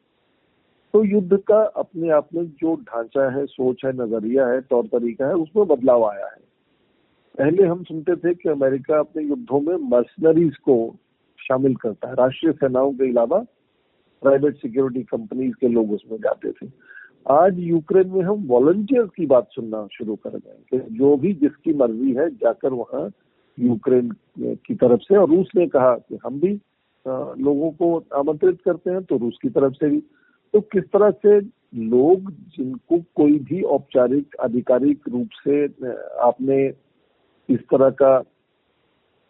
तो 0.93 1.03
युद्ध 1.03 1.37
का 1.37 1.63
अपने 1.63 2.09
आप 2.09 2.27
में 2.33 2.45
जो 2.45 2.75
ढांचा 2.75 3.29
है, 3.31 3.45
सोच 3.45 3.81
है, 3.85 3.93
नज़रिया 3.93 4.47
है, 4.47 4.61
तौर 4.61 4.85
तरीका 4.85 5.27
है, 5.27 5.33
उसमें 5.33 5.67
बदलाव 5.67 6.05
आया 6.05 6.25
है। 6.25 6.49
पहले 7.37 7.63
हम 7.63 7.83
सुनते 7.83 8.15
थे 8.15 8.33
कि 8.33 8.49
अमेरिका 8.49 8.99
अपने 8.99 9.23
युद्धों 9.23 9.61
में 9.61 9.75
मर्सनरीज 9.75 10.57
को 10.57 10.95
शामिल 11.47 11.75
करता 11.75 12.07
है। 12.07 12.15
राष्ट्रीय 12.15 12.53
सेनाओं 12.53 12.93
के 12.93 13.09
अलावा 13.09 13.39
प्राइवेट 14.21 14.55
सिक्योरिटी 14.55 15.03
कंपनीज़ 15.03 15.53
के 15.61 15.67
लोग 15.67 15.91
उसमें 15.91 16.17
जाते 16.17 16.51
थे। 16.51 16.89
आज 17.29 17.57
यूक्रेन 17.59 18.07
में 18.09 18.21
हम 18.23 18.45
वॉलंटियर्स 18.47 19.09
की 19.15 19.25
बात 19.25 19.47
सुनना 19.55 19.85
शुरू 19.93 20.15
कर 20.17 20.35
गए 20.35 20.55
कि 20.71 20.77
जो 20.97 21.15
भी 21.17 21.33
जिसकी 21.41 21.73
मर्ज़ी 21.77 22.13
है 22.13 22.29
जाकर 22.35 22.73
वहाँ 22.73 23.09
यूक्रेन 23.57 24.09
की 24.65 24.75
तरफ़ 24.75 25.01
से, 25.01 25.15
और 25.15 25.29
रूस 25.29 25.49
ने 25.55 25.67
कहा 25.67 25.93
कि 25.95 26.17
हम 26.25 26.39
भी 26.39 26.53
लोगों 27.43 27.69
को 27.71 27.95
आमंत्रित 28.19 28.61
करते 28.65 28.91
हैं 28.91 29.03
तो 29.03 29.17
रूस 29.17 29.37
की 29.41 29.49
तरफ़ 29.49 29.73
से 29.73 29.89
भी। 29.89 29.99
तो 30.53 30.61
किस 30.73 30.83
तरह 30.93 31.11
से 31.25 31.39
लोग 31.85 32.31
जिनको 32.57 32.99
कोई 33.15 33.37
भी 33.41 33.61
औपचारिक, 33.75 34.35
आधिकारिक 34.41 35.09
रूप 35.09 35.29
से 35.43 35.65
आपने 36.21 36.57
इस 37.49 37.59
तरह 37.71 37.89
का 38.01 38.11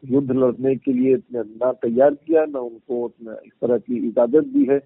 युद्ध 0.04 0.32
लड़ने 0.32 0.76
के 0.78 0.94
लिए 0.94 1.16
ना 1.34 1.72
तैयार 1.74 2.14
किया, 2.16 2.46
ना 2.46 2.60
उनको 2.60 3.12
इस 3.20 3.52
तरह 3.62 3.78
की 3.80 4.08
इजाज़त 4.08 4.48
दी 4.48 4.66
है 4.70 4.80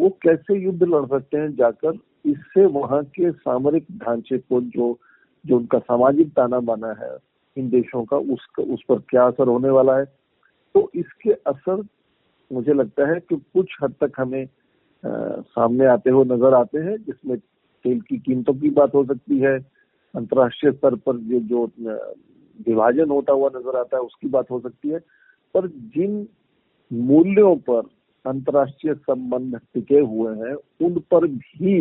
वो 0.00 0.08
कैसे 0.22 0.58
युद्ध 0.58 0.82
लड़ 0.82 1.04
सकते 1.06 1.38
हैं 1.38 1.54
जाकर 1.56 1.98
इससे 2.24 2.64
वहाँ 2.66 3.02
के 3.04 3.30
सामरिक 3.32 3.86
ढांचे 3.98 4.38
को 4.38 4.60
जो 4.60 4.98
जो 5.44 5.56
उनका 5.56 5.78
सामाजिक 5.78 6.32
ताना 6.32 6.60
बाना 6.60 6.92
है 7.02 7.16
इन 7.56 7.68
देशों 7.70 8.04
का 8.04 8.16
उस 8.34 8.46
उस 8.58 8.82
पर 8.88 8.98
क्या 9.10 9.26
असर 9.26 9.48
होने 9.48 9.70
वाला 9.70 9.96
है? 9.98 10.04
तो 10.74 10.90
इसके 10.94 11.32
असर 11.46 11.82
मुझे 12.50 12.72
लगता 12.72 13.08
है 13.08 13.20
कि 13.20 13.36
कुछ 13.54 13.76
हद 13.82 13.94
तक 14.00 14.12
हमें 14.18 14.42
आ, 14.42 15.40
सामने 15.40 15.86
आते 15.86 16.10
हुए 16.10 16.24
नज़र 16.24 16.54
आते 16.54 16.78
हैं 16.78 16.96
जिसमें 16.96 17.36
तेल 17.84 18.00
की 18.00 18.18
कीमतों 18.18 18.54
की 18.54 18.70
बात 18.70 18.94
हो 18.94 19.04
सकती 19.04 19.38
है 19.38 19.56
अंतर्राष्ट्रीय 20.14 20.72
स्तर 20.72 20.94
पर 20.94 21.16
जो 21.16 21.40
जो 21.40 21.64
विभाजन 22.66 23.10
होता 23.10 23.32
हुआ 23.32 23.48
नज़र 23.54 23.76
आता 23.76 23.96
है 23.96 24.02
उसकी 24.02 24.28
बात 24.28 24.50
हो 24.50 24.60
सकती 24.60 24.88
है। 24.88 24.98
पर 25.54 25.66
जिन 25.96 26.26
मूल्यों 26.92 27.56
पर 27.70 27.82
अंतर्राष्ट्रीय 28.24 28.94
संबंध 28.94 29.56
टिके 29.74 30.00
हुए 30.00 30.34
हैं, 30.38 30.54
उन 30.80 30.98
पर 31.10 31.26
भी 31.26 31.80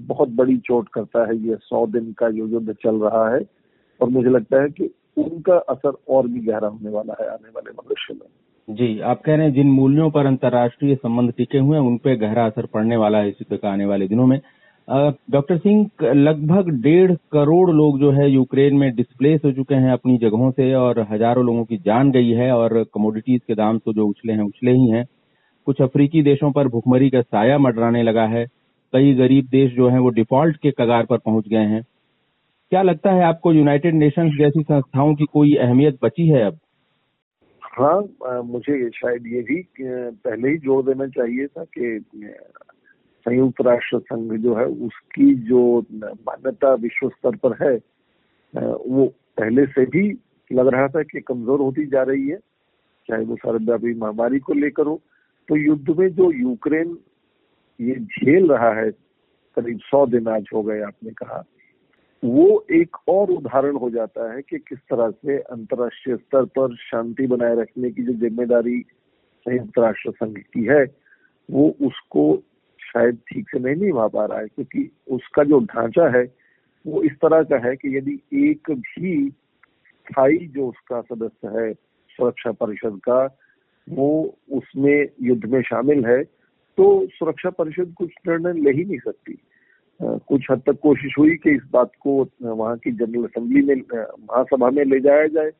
बहुत 0.00 0.28
बड़ी 0.32 0.56
चोट 0.58 0.88
करता 0.88 1.26
है। 1.26 1.36
ये 1.38 1.56
सौ 1.62 1.86
दिन 1.88 2.12
का 2.12 2.30
जो 2.30 2.46
युद्ध 2.48 2.72
चल 2.74 2.96
रहा 3.02 3.28
है 3.28 3.40
और 4.00 4.08
मुझे 4.10 4.30
लगता 4.30 4.62
है 4.62 4.68
कि 4.70 4.90
उनका 5.18 5.56
असर 5.70 5.96
और 6.08 6.28
भी 6.28 6.40
गहरा 6.42 6.68
होने 6.68 6.90
वाला 6.90 7.16
है 7.20 7.28
आने 7.28 7.48
वाले 7.48 7.72
भविष्य 7.72 8.14
में। 8.14 8.26
जी, 8.68 8.98
आप 9.00 9.22
कह 9.22 9.34
रहे 9.34 9.46
हैं 9.46 9.52
जिन 9.54 9.70
मूल्यों 9.70 10.10
पर 10.10 10.26
अंतर्राष्ट्रीय 10.26 10.94
संबंध 10.94 11.32
टिके 11.32 11.58
हुए 11.58 11.76
हैं, 11.78 11.84
उन 11.84 11.96
पे 11.96 12.16
गहरा 12.16 12.46
असर 12.46 12.66
पड़ने 12.66 12.96
वाला 12.96 13.18
है 13.18 13.28
इस 13.28 13.40
युद्ध 13.42 13.60
का 13.62 13.68
आने 13.68 13.86
वाले 13.86 14.08
दिनों 14.08 14.26
में। 14.26 14.40
डॉक्टर 14.88 15.58
सिंह, 15.58 15.90
लगभग 16.02 16.68
डेढ़ 16.82 17.12
करोड़ 17.32 17.70
लोग 17.70 17.98
जो 18.00 18.10
है 18.12 18.30
यूक्रेन 18.30 18.76
में 18.76 18.94
डिस्प्लेस 18.96 19.40
हो 19.44 19.52
चुके 19.52 19.74
हैं 19.74 19.92
अपनी 19.92 20.16
जगहों 20.18 20.50
से 20.50 20.72
और 20.74 21.00
हज़ारों 21.10 21.44
लोगों 21.44 21.64
की 21.64 21.76
जान 21.76 22.10
गई 22.10 22.30
है 22.32 22.50
और 22.52 22.82
कमोडिटीज 22.94 23.40
के 23.48 23.54
दाम 23.54 23.78
तो 23.78 23.92
जो 23.92 24.06
उछले 24.06 24.32
हैं, 24.32 24.42
उछले 24.42 24.72
ही 24.72 24.88
हैं। 24.88 25.04
कुछ 25.66 25.80
अफ्रीकी 25.82 26.22
देशों 26.22 26.50
पर 26.52 26.68
भुखमरी 26.68 27.10
का 27.10 27.20
साया 27.22 27.58
मडराने 27.58 28.02
लगा 28.02 28.24
है। 28.28 28.44
कई 28.92 29.14
गरीब 29.14 29.46
देश 29.50 29.72
जो 29.72 29.88
हैं 29.88 29.98
वो 29.98 30.10
डिफ़ॉल्ट 30.12 30.56
के 30.56 30.70
कगार 30.72 31.06
पर 31.06 31.18
पहुँच 31.18 31.48
गए 31.48 31.64
हैं। 31.66 31.82
क्या 32.72 32.82
लगता 32.82 33.12
है 33.12 33.22
आपको 33.24 33.52
यूनाइटेड 33.52 33.94
नेशंस 33.94 34.32
जैसी 34.38 34.62
संस्थाओं 34.62 35.14
की 35.14 35.24
कोई 35.32 35.54
अहमियत 35.56 35.98
बची 36.02 36.28
है 36.28 36.42
अब? 36.42 36.58
हाँ 37.62 38.42
मुझे 38.44 38.88
शायद 38.90 39.26
ये 39.26 39.40
भी 39.42 39.62
पहले 39.78 40.48
ही 40.48 40.56
ज़ोर 40.58 40.84
देना 40.84 41.06
चाहिए 41.08 41.46
था 41.48 41.64
कि 41.68 41.98
संयुक्त 43.26 43.60
राष्ट्र 43.66 43.98
संघ 44.02 44.32
जो 44.34 44.54
है 44.54 44.64
उसकी 44.86 45.34
जो 45.44 45.60
मान्यता 45.92 46.72
विश्व 46.76 47.08
स्तर 47.08 47.36
पर 47.36 47.56
है 47.62 47.74
वो 48.54 49.06
पहले 49.38 49.64
से 49.66 49.84
भी 49.86 50.02
लग 50.50 50.68
रहा 50.68 50.88
था 50.88 51.02
कि 51.02 51.20
कमज़ोर 51.20 51.60
होती 51.60 51.86
जा 51.86 52.02
रही 52.02 52.28
है। 52.28 52.36
चाहे 53.08 53.24
वो 53.24 53.36
सर्वव्यापी 53.36 53.94
महामारी 53.94 54.38
को 54.38 54.52
लेकर 54.54 54.86
हो 54.86 55.00
तो 55.48 55.56
युद्ध 55.56 55.98
में 55.98 56.08
जो 56.08 56.30
यूक्रेन 56.32 56.96
ये 57.80 57.94
झेल 57.94 58.48
रहा 58.50 58.72
है, 58.74 58.90
करीब 59.56 59.78
सौ 59.78 60.06
दिन 60.06 60.28
आज 60.28 60.44
हो 60.54 60.62
गए 60.62 60.80
आपने 60.80 61.10
कहा, 61.10 61.42
वो 62.22 62.64
एक 62.72 62.96
और 63.08 63.30
उदाहरण 63.30 63.76
हो 63.76 63.90
जाता 63.90 64.32
है 64.32 64.42
कि 64.42 64.58
किस 64.58 64.78
तरह 64.90 65.10
से 65.10 65.38
अंतर्राष्ट्रीय 65.38 66.16
स्तर 66.16 66.44
पर 66.58 66.76
शांति 66.76 67.26
बनाए 67.26 67.56
रखने 67.56 67.90
की 67.90 68.02
जो 68.02 68.12
ज़िम्मेदारी 68.12 68.80
संयुक्त 69.46 69.78
राष्ट्र 69.78 70.10
संघ 70.10 70.36
की 70.38 70.64
है, 70.64 70.84
वो 71.48 71.68
उसको 71.82 72.24
शायद 72.80 73.18
ठीक 73.28 73.50
से 73.50 73.58
नहीं 73.58 73.76
निभा 73.76 74.06
पा 74.08 74.24
रहा 74.24 74.38
है, 74.38 74.46
क्योंकि 74.46 74.90
उसका 75.10 75.44
जो 75.44 75.60
ढांचा 75.64 76.08
है 76.18 76.24
वो 76.86 77.02
इस 77.02 77.12
तरह 77.22 77.42
का 77.42 77.56
है 77.68 77.74
कि 77.76 77.96
यदि 77.96 78.18
एक 78.50 78.70
भी 78.70 79.30
स्थायी 79.30 80.46
जो 80.46 80.68
उसका 80.68 81.00
सदस्य 81.00 81.48
है, 81.58 81.72
सुरक्षा 81.72 82.52
परिषद 82.52 83.00
का 83.08 83.26
वो 83.86 84.36
उसमें 84.52 85.08
युद्ध 85.22 85.44
में 85.44 85.60
शामिल 85.62 86.04
है 86.06 86.22
तो 86.78 86.84
सुरक्षा 87.08 87.50
परिषद 87.50 87.94
कुछ 87.98 88.10
निर्णय 88.28 88.60
ले 88.60 88.70
ही 88.70 88.84
नहीं 88.84 88.98
सकती। 88.98 89.38
कुछ 90.00 90.46
हद 90.50 90.62
तक 90.66 90.78
कोशिश 90.82 91.14
हुई 91.18 91.36
कि 91.36 91.50
इस 91.50 91.62
बात 91.72 91.90
को 92.00 92.16
वहाँ 92.42 92.76
की 92.78 92.90
जनरल 92.92 93.24
असेंबली 93.24 93.62
में 93.62 93.74
महासभा 93.94 94.70
में 94.70 94.84
ले 94.84 95.00
जाया 95.00 95.26
जाए, 95.26 95.50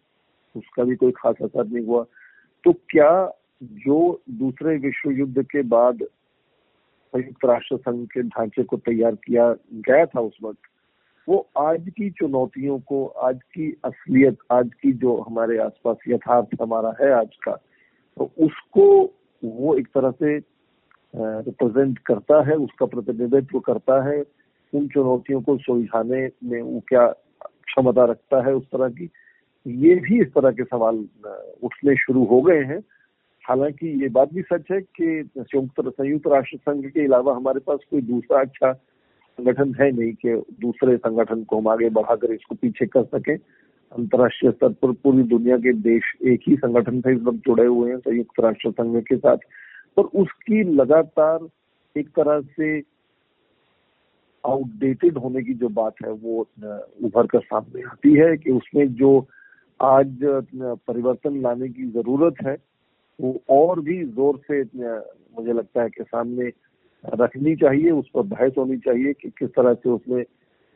उसका 0.55 0.85
भी 0.85 0.97
कोई 0.97 1.13
खास 1.17 1.43
असर 1.43 1.67
नहीं 1.67 1.85
हुआ। 1.87 2.05
तो 2.65 2.73
क्या 2.91 3.11
जो 3.63 4.21
दूसरे 4.31 4.77
विश्व 4.79 5.11
युद्ध 5.11 5.43
के 5.43 5.63
बाद 5.65 6.03
संयुक्त 6.03 7.45
राष्ट्र 7.45 7.77
संघ 7.77 8.07
के 8.09 8.23
ढांचे 8.23 8.63
को 8.63 8.77
तैयार 8.79 9.15
किया 9.25 9.53
गया 9.75 10.07
था 10.07 10.21
उस 10.21 10.39
वक्त, 10.43 10.59
वो 11.29 11.47
आज 11.59 11.89
की 11.97 12.11
चुनौतियों 12.11 12.79
को, 12.81 13.07
आज 13.07 13.39
की 13.45 13.71
असलियत, 13.85 14.37
आज 14.53 14.71
की 14.83 14.93
जो 14.95 15.17
हमारे 15.21 15.59
आसपास 15.59 15.97
यथार्थ 16.09 16.61
हमारा 16.63 16.95
है 17.01 17.13
आज 17.13 17.37
का 17.45 17.57
तो 18.17 18.31
उसको 18.39 18.85
वो 19.43 19.75
एक 19.77 19.87
तरह 19.87 20.11
से 20.11 20.39
रिप्रेजेंट 21.15 21.99
करता 21.99 22.41
है, 22.49 22.55
उसका 22.57 22.87
प्रतिनिधित्व 22.87 23.59
करता 23.61 24.03
है, 24.09 24.23
उन 24.73 24.89
चुनौतियों 24.89 25.41
को 25.43 25.57
सुलझाने 25.59 26.29
में 26.45 26.61
वो 26.63 26.81
क्या 26.89 27.07
क्षमता 27.47 28.05
रखता 28.05 28.47
है 28.47 28.55
उस 28.55 28.65
तरह 28.65 28.89
की। 28.89 29.11
ये 29.67 29.95
भी 29.95 30.21
इस 30.21 30.29
तरह 30.29 30.51
के 30.51 30.65
सवाल 30.65 31.05
उठने 31.63 31.97
शुरू 31.97 32.25
हो 32.25 32.41
गए 32.43 32.63
हैं। 32.63 32.79
हालाँकि 33.45 33.89
ये 34.03 34.09
बात 34.09 34.33
भी 34.33 34.43
सच 34.43 34.65
है 34.73 34.81
कि 34.81 35.31
संयुक्त 35.39 35.89
संयुक्त 35.89 36.27
राष्ट्र 36.27 36.57
संघ 36.57 36.85
के 36.87 37.05
अलावा 37.05 37.35
हमारे 37.37 37.61
पास 37.61 37.79
कोई 37.91 38.01
दूसरा 38.01 38.41
अच्छा 38.41 38.73
संगठन 38.73 39.75
है 39.81 39.91
नहीं 39.91 40.13
कि 40.13 40.35
दूसरे 40.61 40.97
संगठन 40.97 41.45
को 41.45 41.59
हम 41.59 41.69
आगे 41.69 41.89
बढ़ाकर 41.91 42.33
इसको 42.33 42.55
पीछे 42.55 42.87
कर 42.87 43.05
सके। 43.05 43.37
अंतर्राष्ट्रीय 43.95 44.53
स्तर 44.53 44.73
पर 44.83 44.93
पूरी 45.03 45.23
दुनिया 45.29 45.57
के 45.59 45.73
देश 45.83 46.13
एक 46.27 46.49
ही 46.49 46.57
संगठन 46.57 47.01
से 47.01 47.13
इस 47.15 47.23
वक्त 47.23 47.39
जुड़े 47.47 47.67
हुए 47.67 47.91
हैं, 47.91 47.99
संयुक्त 47.99 48.41
राष्ट्र 48.41 48.71
संघ 48.71 48.97
के 49.03 49.17
साथ। 49.17 49.39
और 49.97 50.05
उसकी 50.23 50.63
लगातार 50.75 51.49
एक 51.97 52.09
तरह 52.17 52.41
से 52.57 52.79
आउटडेटेड 54.45 55.19
होने 55.19 55.43
की 55.43 55.55
जो 55.55 55.69
बात 55.71 55.95
है, 56.05 56.11
वो 56.11 56.47
उभर 57.05 57.27
कर 57.27 57.41
सामने 57.41 57.83
आती 57.83 58.15
है 58.15 58.37
कि 58.37 58.51
उसमें 58.51 58.87
जो 58.95 59.11
आज 59.81 60.19
परिवर्तन 60.25 61.41
लाने 61.43 61.69
की 61.69 61.87
ज़रूरत 61.91 62.43
है, 62.47 62.57
वो 63.19 63.41
और 63.51 63.81
भी 63.81 64.03
ज़ोर 64.05 64.41
से 64.47 64.63
मुझे 64.63 65.53
लगता 65.53 65.83
है 65.83 65.89
कि 65.89 66.05
सामने 66.05 66.51
रखनी 67.05 67.55
चाहिए, 67.57 67.91
उस 67.91 68.09
पर 68.15 68.23
बहस 68.25 68.53
होनी 68.59 68.77
चाहिए 68.79 69.13
कि 69.13 69.29
किस 69.39 69.49
तरह 69.51 69.75
से 69.75 69.91
उसमें 69.91 70.25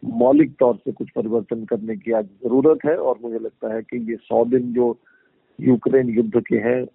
मौलिक 0.04 0.54
तौर 0.60 0.76
से 0.76 0.92
कुछ 0.92 1.08
परिवर्तन 1.10 1.64
करने 1.64 1.96
की 1.96 2.12
आज 2.12 2.24
ज़रूरत 2.24 2.78
है 2.86 2.96
और 2.96 3.18
मुझे 3.22 3.38
लगता 3.38 3.74
है 3.74 3.82
कि 3.82 4.10
ये 4.10 4.16
सौ 4.16 4.44
दिन 4.44 4.72
जो 4.72 4.98
यूक्रेन 5.60 6.08
युद्ध 6.08 6.40
के 6.40 6.56
हैं, 6.56 6.86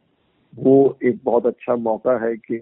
वो 0.59 0.97
एक 1.03 1.19
बहुत 1.23 1.45
अच्छा 1.45 1.75
मौका 1.75 2.25
है 2.25 2.35
कि 2.37 2.55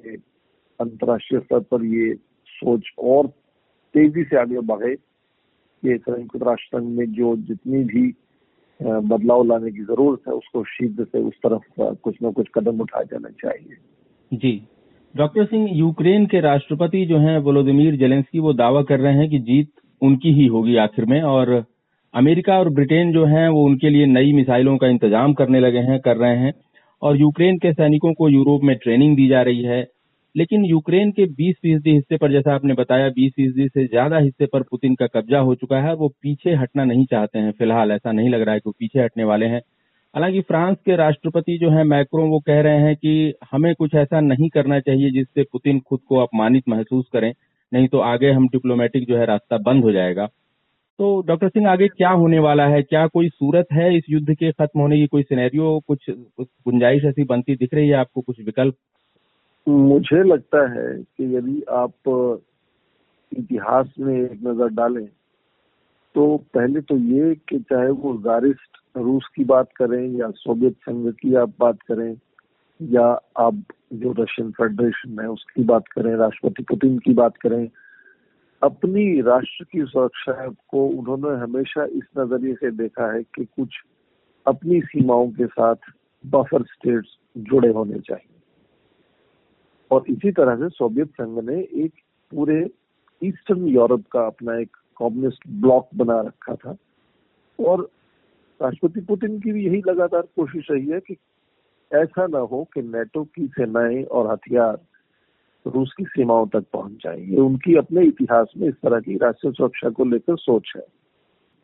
अंतर्राष्ट्रीय 0.80 1.42
स्तर 1.42 1.60
पर 1.60 1.86
ये 1.86 2.14
सोच 2.48 2.92
और 3.00 3.28
तेज़ी 3.96 4.24
से 4.24 4.38
आगे 4.38 4.60
बढ़े। 4.60 4.92
ये 5.84 5.98
संयुक्त 5.98 6.44
राष्ट्र 6.44 6.80
संघ 6.80 6.88
में 6.98 7.12
जो 7.12 7.36
जितनी 7.36 7.84
भी 7.84 8.14
बदलाव 8.80 9.44
लाने 9.44 9.72
की 9.72 9.84
ज़रूरत 9.84 10.20
है, 10.28 10.34
उसको 10.34 10.64
शीघ्र 10.64 11.04
से 11.04 11.20
उस 11.20 11.34
तरफ़ 11.46 11.96
कुछ 11.96 12.16
न 12.24 12.32
कुछ 12.32 12.48
कदम 12.56 12.82
उठाया 12.82 13.04
जाना 13.04 13.30
चाहिए। 13.30 13.78
जी। 14.34 14.68
डॉक्टर 15.16 15.46
सिंह, 15.46 15.70
यूक्रेन 15.78 16.26
के 16.26 16.40
राष्ट्रपति 16.40 17.06
जो 17.06 17.18
हैं, 17.18 17.38
वोलोदिमीर 17.38 17.96
जेलेंस्की, 17.96 18.40
वो 18.40 18.54
दावा 18.54 18.84
कर 18.84 19.00
रहे 19.00 19.14
हैं 19.14 19.30
कि 19.30 19.40
जीत 19.40 19.72
उनकी 20.01 20.34
ही 20.34 20.48
होगी 20.48 20.75
आखिर 20.75 21.05
में। 21.05 21.22
और 21.22 21.63
अमेरिका 22.13 22.60
और 22.60 22.70
ब्रिटेन 22.70 23.12
जो 23.12 23.25
हैं, 23.25 23.50
वो 23.50 23.65
उनके 23.65 23.89
लिए 23.89 24.05
नई 24.05 24.34
मिसाइलों 24.34 24.77
का 24.77 24.88
इंतज़ाम 24.88 25.34
करने 25.34 25.60
लगे 25.60 25.79
हैं, 25.79 26.00
कर 26.00 26.17
रहे 26.17 26.38
हैं। 26.38 26.53
और 27.01 27.17
यूक्रेन 27.17 27.58
के 27.58 27.74
सैनिकों 27.74 28.13
को 28.13 28.29
यूरोप 28.29 28.62
में 28.63 28.75
ट्रेनिंग 28.77 29.15
दी 29.15 29.27
जा 29.27 29.41
रही 29.41 29.63
है। 29.63 29.86
लेकिन 30.36 30.65
यूक्रेन 30.65 31.12
के 31.12 31.25
20 31.25 31.55
फ़ीसदी 31.62 31.91
हिस्से 31.91 32.17
पर, 32.17 32.31
जैसा 32.31 32.55
आपने 32.55 32.74
बताया 32.74 33.10
20 33.10 33.31
फ़ीसदी 33.36 33.67
से 33.67 33.86
ज़्यादा 33.88 34.17
हिस्से 34.17 34.46
पर 34.46 34.62
पुतिन 34.62 34.96
का 34.96 35.08
कब्जा 35.08 35.39
हो 35.39 35.55
चुका 35.55 35.79
है। 35.81 35.93
वो 35.96 36.08
पीछे 36.22 36.53
हटना 36.53 36.84
नहीं 36.84 37.05
चाहते 37.05 37.39
हैं 37.39 37.51
फ़िलहाल, 37.51 37.91
ऐसा 37.91 38.12
नहीं 38.12 38.29
लग 38.29 38.41
रहा 38.41 38.53
है 38.53 38.60
कि 38.60 38.70
वो 38.70 38.74
पीछे 38.79 39.00
हटने 39.00 39.24
वाले 39.24 39.46
हैं। 39.46 39.62
हालाँकि 40.13 40.41
फ्रांस 40.41 40.77
के 40.86 40.96
राष्ट्रपति 40.96 41.58
जो 41.58 41.70
है, 41.70 41.84
मैक्रो, 41.84 42.25
वो 42.27 42.39
कह 42.39 42.62
रहे 42.62 42.79
हैं 42.79 42.96
कि 42.96 43.34
हमें 43.51 43.74
कुछ 43.75 43.96
ऐसा 43.96 44.20
नहीं 44.22 44.50
करना 44.50 44.79
चाहिए 44.79 45.12
जिससे 45.12 45.43
पुतिन 45.43 45.79
खुद 45.79 46.00
को 46.10 46.17
अपमानित 46.17 46.63
महसूस 46.70 47.05
करें। 47.13 47.34
नहीं 47.72 47.88
तो 47.88 48.00
आगे 48.00 48.32
हम 48.32 48.48
डिप्लोमेटिक 48.48 49.08
जो 49.08 49.18
है 49.18 49.25
रास्ता 49.25 49.58
बंद 49.58 49.84
हो 49.84 49.92
जाएगा। 49.92 50.25
तो 51.00 51.22
डॉक्टर 51.28 51.50
सिंह, 51.50 51.68
आगे 51.70 51.88
क्या 51.88 52.10
होने 52.10 52.40
वाला 52.40 52.68
है? 52.68 52.82
क्या 52.84 53.06
कोई 53.08 53.30
सूरत 53.30 53.68
है 53.74 53.96
इस 53.98 54.04
युद्ध 54.10 54.34
के 54.34 54.51
खत्म 54.51 54.80
होने 54.80 54.98
की? 54.98 55.08
कोई 55.08 55.24
सिनेरियो 55.24 55.80
कुछ 55.88 56.10
गुंजाइश 56.40 57.04
ऐसी 57.06 57.24
बनती 57.24 57.56
दिख 57.56 57.74
रही 57.74 57.88
है 57.88 57.96
आपको? 57.96 58.22
कुछ 58.22 58.42
विकल्प? 58.42 58.75
मुझे 59.68 60.24
लगता 60.24 60.68
है 60.72 60.94
कि 60.98 61.36
यदि 61.36 61.62
आप, 61.70 62.40
इतिहास 63.32 63.94
में 64.00 64.16
एक 64.22 64.40
नज़र 64.44 64.68
डालें 64.68 65.06
तो 66.16 66.38
पहले 66.54 66.82
तो 66.82 66.98
ये 66.98 67.36
कि 67.50 67.60
चाहे 67.60 67.90
वो 67.90 68.13
जारिस्ट 68.18 68.98
रूस 68.98 69.28
की 69.36 69.44
बात 69.44 69.68
करें 69.75 70.18
या 70.20 70.30
सोवियत 70.32 70.74
संघ 70.74 71.12
की 71.13 71.36
आप 71.36 71.54
बात 71.60 71.82
करें 71.82 72.13
या 72.82 73.22
आप 73.38 73.64
जो 73.94 74.12
रशियन 74.12 74.52
फेडरेशन 74.52 75.20
है, 75.20 75.30
उसकी 75.30 75.64
बात 75.64 75.88
करें, 75.88 76.16
राष्ट्रपति 76.16 76.64
पुतिन 76.64 77.00
की 77.00 77.14
बात 77.14 77.38
करें, 77.38 77.70
अपनी 78.64 79.22
राष्ट्र 79.22 79.64
की 79.64 79.86
सुरक्षा 79.86 80.48
को 80.48 80.88
उन्होंने 80.88 81.40
हमेशा 81.40 81.86
इस 81.86 82.04
नज़रिए 82.18 82.54
से 82.54 82.72
देखा 82.72 83.14
है 83.14 83.24
कि 83.24 83.46
कुछ 83.46 83.70
अपनी 84.48 84.82
सीमाओं 84.82 85.30
के 85.30 85.46
साथ 85.46 85.76
बफर 86.26 86.62
स्टेट्स 86.62 87.18
जुड़े 87.38 87.70
होने 87.70 88.00
चाहिए। 88.00 88.42
और 89.92 90.04
इसी 90.10 90.32
तरह 90.32 90.56
से 90.56 90.70
सोवियत 90.70 91.10
संघ 91.10 91.50
ने 91.50 91.62
एक 91.62 91.92
पूरे 92.32 92.70
ईस्टर्न 93.24 93.68
यूरोप 93.68 94.04
का 94.12 94.26
अपना 94.26 94.58
एक 94.58 94.78
कम्युनिस्ट 95.00 95.40
ब्लॉक 95.48 95.90
बना 95.96 96.22
रखा 96.22 96.56
था। 96.56 96.78
और 97.66 97.90
राष्ट्रपति 98.62 99.02
पुतिन 99.02 99.40
की 99.40 99.52
भी 99.52 99.66
यही 99.66 99.82
लगातार 99.88 100.22
कोशिश 100.22 100.68
रही 100.72 100.88
है 100.88 101.00
कि 101.00 101.18
ऐसा 101.94 102.28
ना 102.28 102.40
हो 102.40 102.68
कि 102.74 102.82
नेटो 102.82 103.24
की 103.24 103.48
सेनाएँ 103.48 104.04
और 104.04 104.32
हथियार 104.32 104.80
रूस 105.68 105.94
की 105.98 106.04
सीमाओं 106.04 106.48
तक 106.48 106.66
पहुँच 106.74 106.92
जाएँगे 106.92 107.36
उनकी 107.36 107.76
अपने 107.76 108.06
इतिहास 108.06 108.48
में 108.58 108.68
इस 108.68 108.76
तरह 108.76 109.00
की 109.00 109.18
राष्ट्रीय 109.18 109.54
सुरक्षा 109.54 109.90
को 109.90 110.06
लेकर 110.06 110.38
सोच 110.38 110.74
है। 110.76 110.84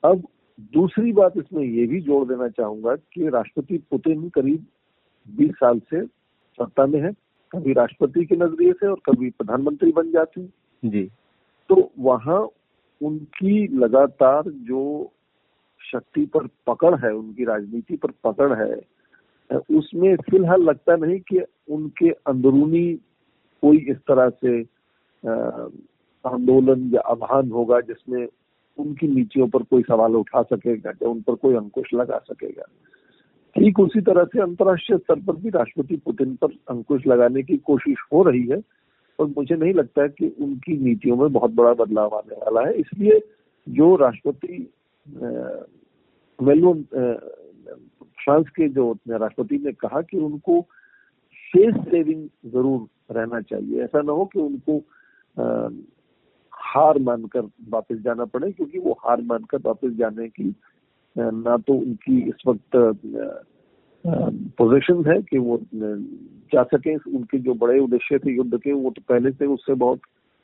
अब 0.03 0.27
दूसरी 0.59 1.11
बात 1.11 1.33
इसमें 1.37 1.63
ये 1.63 1.85
भी 1.85 2.01
जोड़ 2.01 2.27
देना 2.27 2.47
चाहूँगा 2.47 2.95
कि 2.95 3.29
राष्ट्रपति 3.29 3.77
पुतिन 3.77 4.29
करीब 4.29 4.65
20 5.39 5.51
साल 5.51 5.79
से 5.79 6.05
सत्ता 6.59 6.85
में 6.85 7.01
है। 7.01 7.11
कभी 7.51 7.73
राष्ट्रपति 7.73 8.25
के 8.25 8.35
नज़रिए 8.35 8.73
से 8.73 8.87
और 8.87 8.99
कभी 9.05 9.29
प्रधानमंत्री 9.29 9.91
बन 9.91 10.11
जाते। 10.11 10.41
हैं 10.41 10.53
जी। 10.85 11.09
तो 11.69 11.91
वहाँ 11.99 12.49
उनकी 13.01 13.67
लगातार 13.67 14.43
जो 14.47 15.11
शक्ति 15.91 16.25
पर 16.25 16.47
पकड़ 16.67 16.95
है 16.95 17.13
उनकी 17.13 17.43
राजनीति 17.45 17.97
पर 17.97 18.11
पकड़ 18.23 18.53
है 18.53 18.96
उसमें 19.49 20.15
फ़िलहाल 20.29 20.61
लगता 20.61 20.95
नहीं 20.95 21.19
कि 21.19 21.41
उनके 21.69 22.09
अंदरूनी 22.09 22.93
कोई 23.63 23.77
इस 23.89 23.97
तरह 23.97 24.29
से 24.29 24.61
आंदोलन 26.25 26.89
या 26.93 27.01
आह्वान 27.01 27.51
होगा 27.51 27.79
जिसमें 27.81 28.27
उनकी 28.77 29.07
नीतियों 29.07 29.47
पर 29.47 29.63
कोई 29.63 29.83
सवाल 29.83 30.15
उठा 30.15 30.41
सकेगा 30.43 30.89
या 30.89 31.09
उन 31.09 31.21
पर 31.21 31.35
कोई 31.35 31.55
अंकुश 31.55 31.93
लगा 31.93 32.17
सकेगा। 32.17 32.63
ठीक 33.55 33.79
उसी 33.79 34.01
तरह 34.01 34.23
से 34.23 34.41
अंतर्राष्ट्रीय 34.41 34.97
स्तर 34.97 35.19
पर 35.19 35.35
भी 35.35 35.49
राष्ट्रपति 35.49 35.95
पुतिन 35.95 36.35
पर 36.35 36.47
अंकुश 36.69 37.07
लगाने 37.07 37.43
की 37.43 37.57
कोशिश 37.57 37.97
हो 38.13 38.23
रही 38.23 38.43
है 38.47 38.61
और 39.19 39.27
मुझे 39.27 39.55
नहीं 39.55 39.73
लगता 39.73 40.01
है 40.01 40.09
कि 40.09 40.27
उनकी 40.41 40.77
नीतियों 40.77 41.17
में 41.17 41.31
बहुत 41.33 41.51
बड़ा 41.51 41.73
बदलाव 41.73 42.15
आने 42.15 42.35
वाला 42.35 42.67
है। 42.67 42.73
इसलिए 42.73 43.19
जो 43.67 43.95
राष्ट्रपति 43.95 44.67
फ्रांस 48.19 48.49
के 48.55 48.67
जो 48.69 48.91
राष्ट्रपति 49.09 49.57
ने 49.65 49.71
कहा 49.73 50.01
कि 50.01 50.17
उनको 50.17 50.61
फेस 51.53 51.75
सेविंग 51.85 52.27
ज़रूर 52.51 53.15
रहना 53.15 53.41
चाहिए। 53.41 53.83
ऐसा 53.83 54.01
ना 54.01 54.11
हो 54.11 54.25
कि 54.25 54.39
उनको 54.39 54.77
हार 56.53 56.99
मानकर 56.99 57.41
वापस 57.69 57.97
जाना 58.03 58.25
पड़े, 58.25 58.51
क्योंकि 58.51 58.79
वो 58.79 58.97
हार 59.05 59.21
मानकर 59.23 59.57
वापस 59.65 59.91
जाने 59.97 60.27
की 60.29 60.53
ना 61.15 61.57
तो 61.57 61.73
उनकी 61.73 62.19
इस 62.29 62.43
वक्त 62.47 62.77
पोजीशन 64.57 65.03
है 65.07 65.21
कि 65.21 65.37
वो 65.37 65.59
जा 66.53 66.63
सके। 66.65 66.95
उनके 66.95 67.37
जो 67.39 67.53
बड़े 67.55 67.79
उद्देश्य 67.79 68.19
थे 68.19 68.35
युद्ध 68.35 68.57
के, 68.57 68.71
वो 68.71 68.89
तो 68.89 69.01
पहले 69.09 69.31
से 69.31 69.45
उससे 69.45 69.73
बहुत 69.75 69.99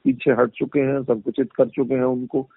पीछे 0.05 0.31
हट 0.31 0.51
चुके 0.51 0.79
हैं, 0.79 1.01
संकुचित 1.03 1.51
कर 1.53 1.67
चुके 1.69 1.95
हैं 1.95 2.03
उनको। 2.05 2.47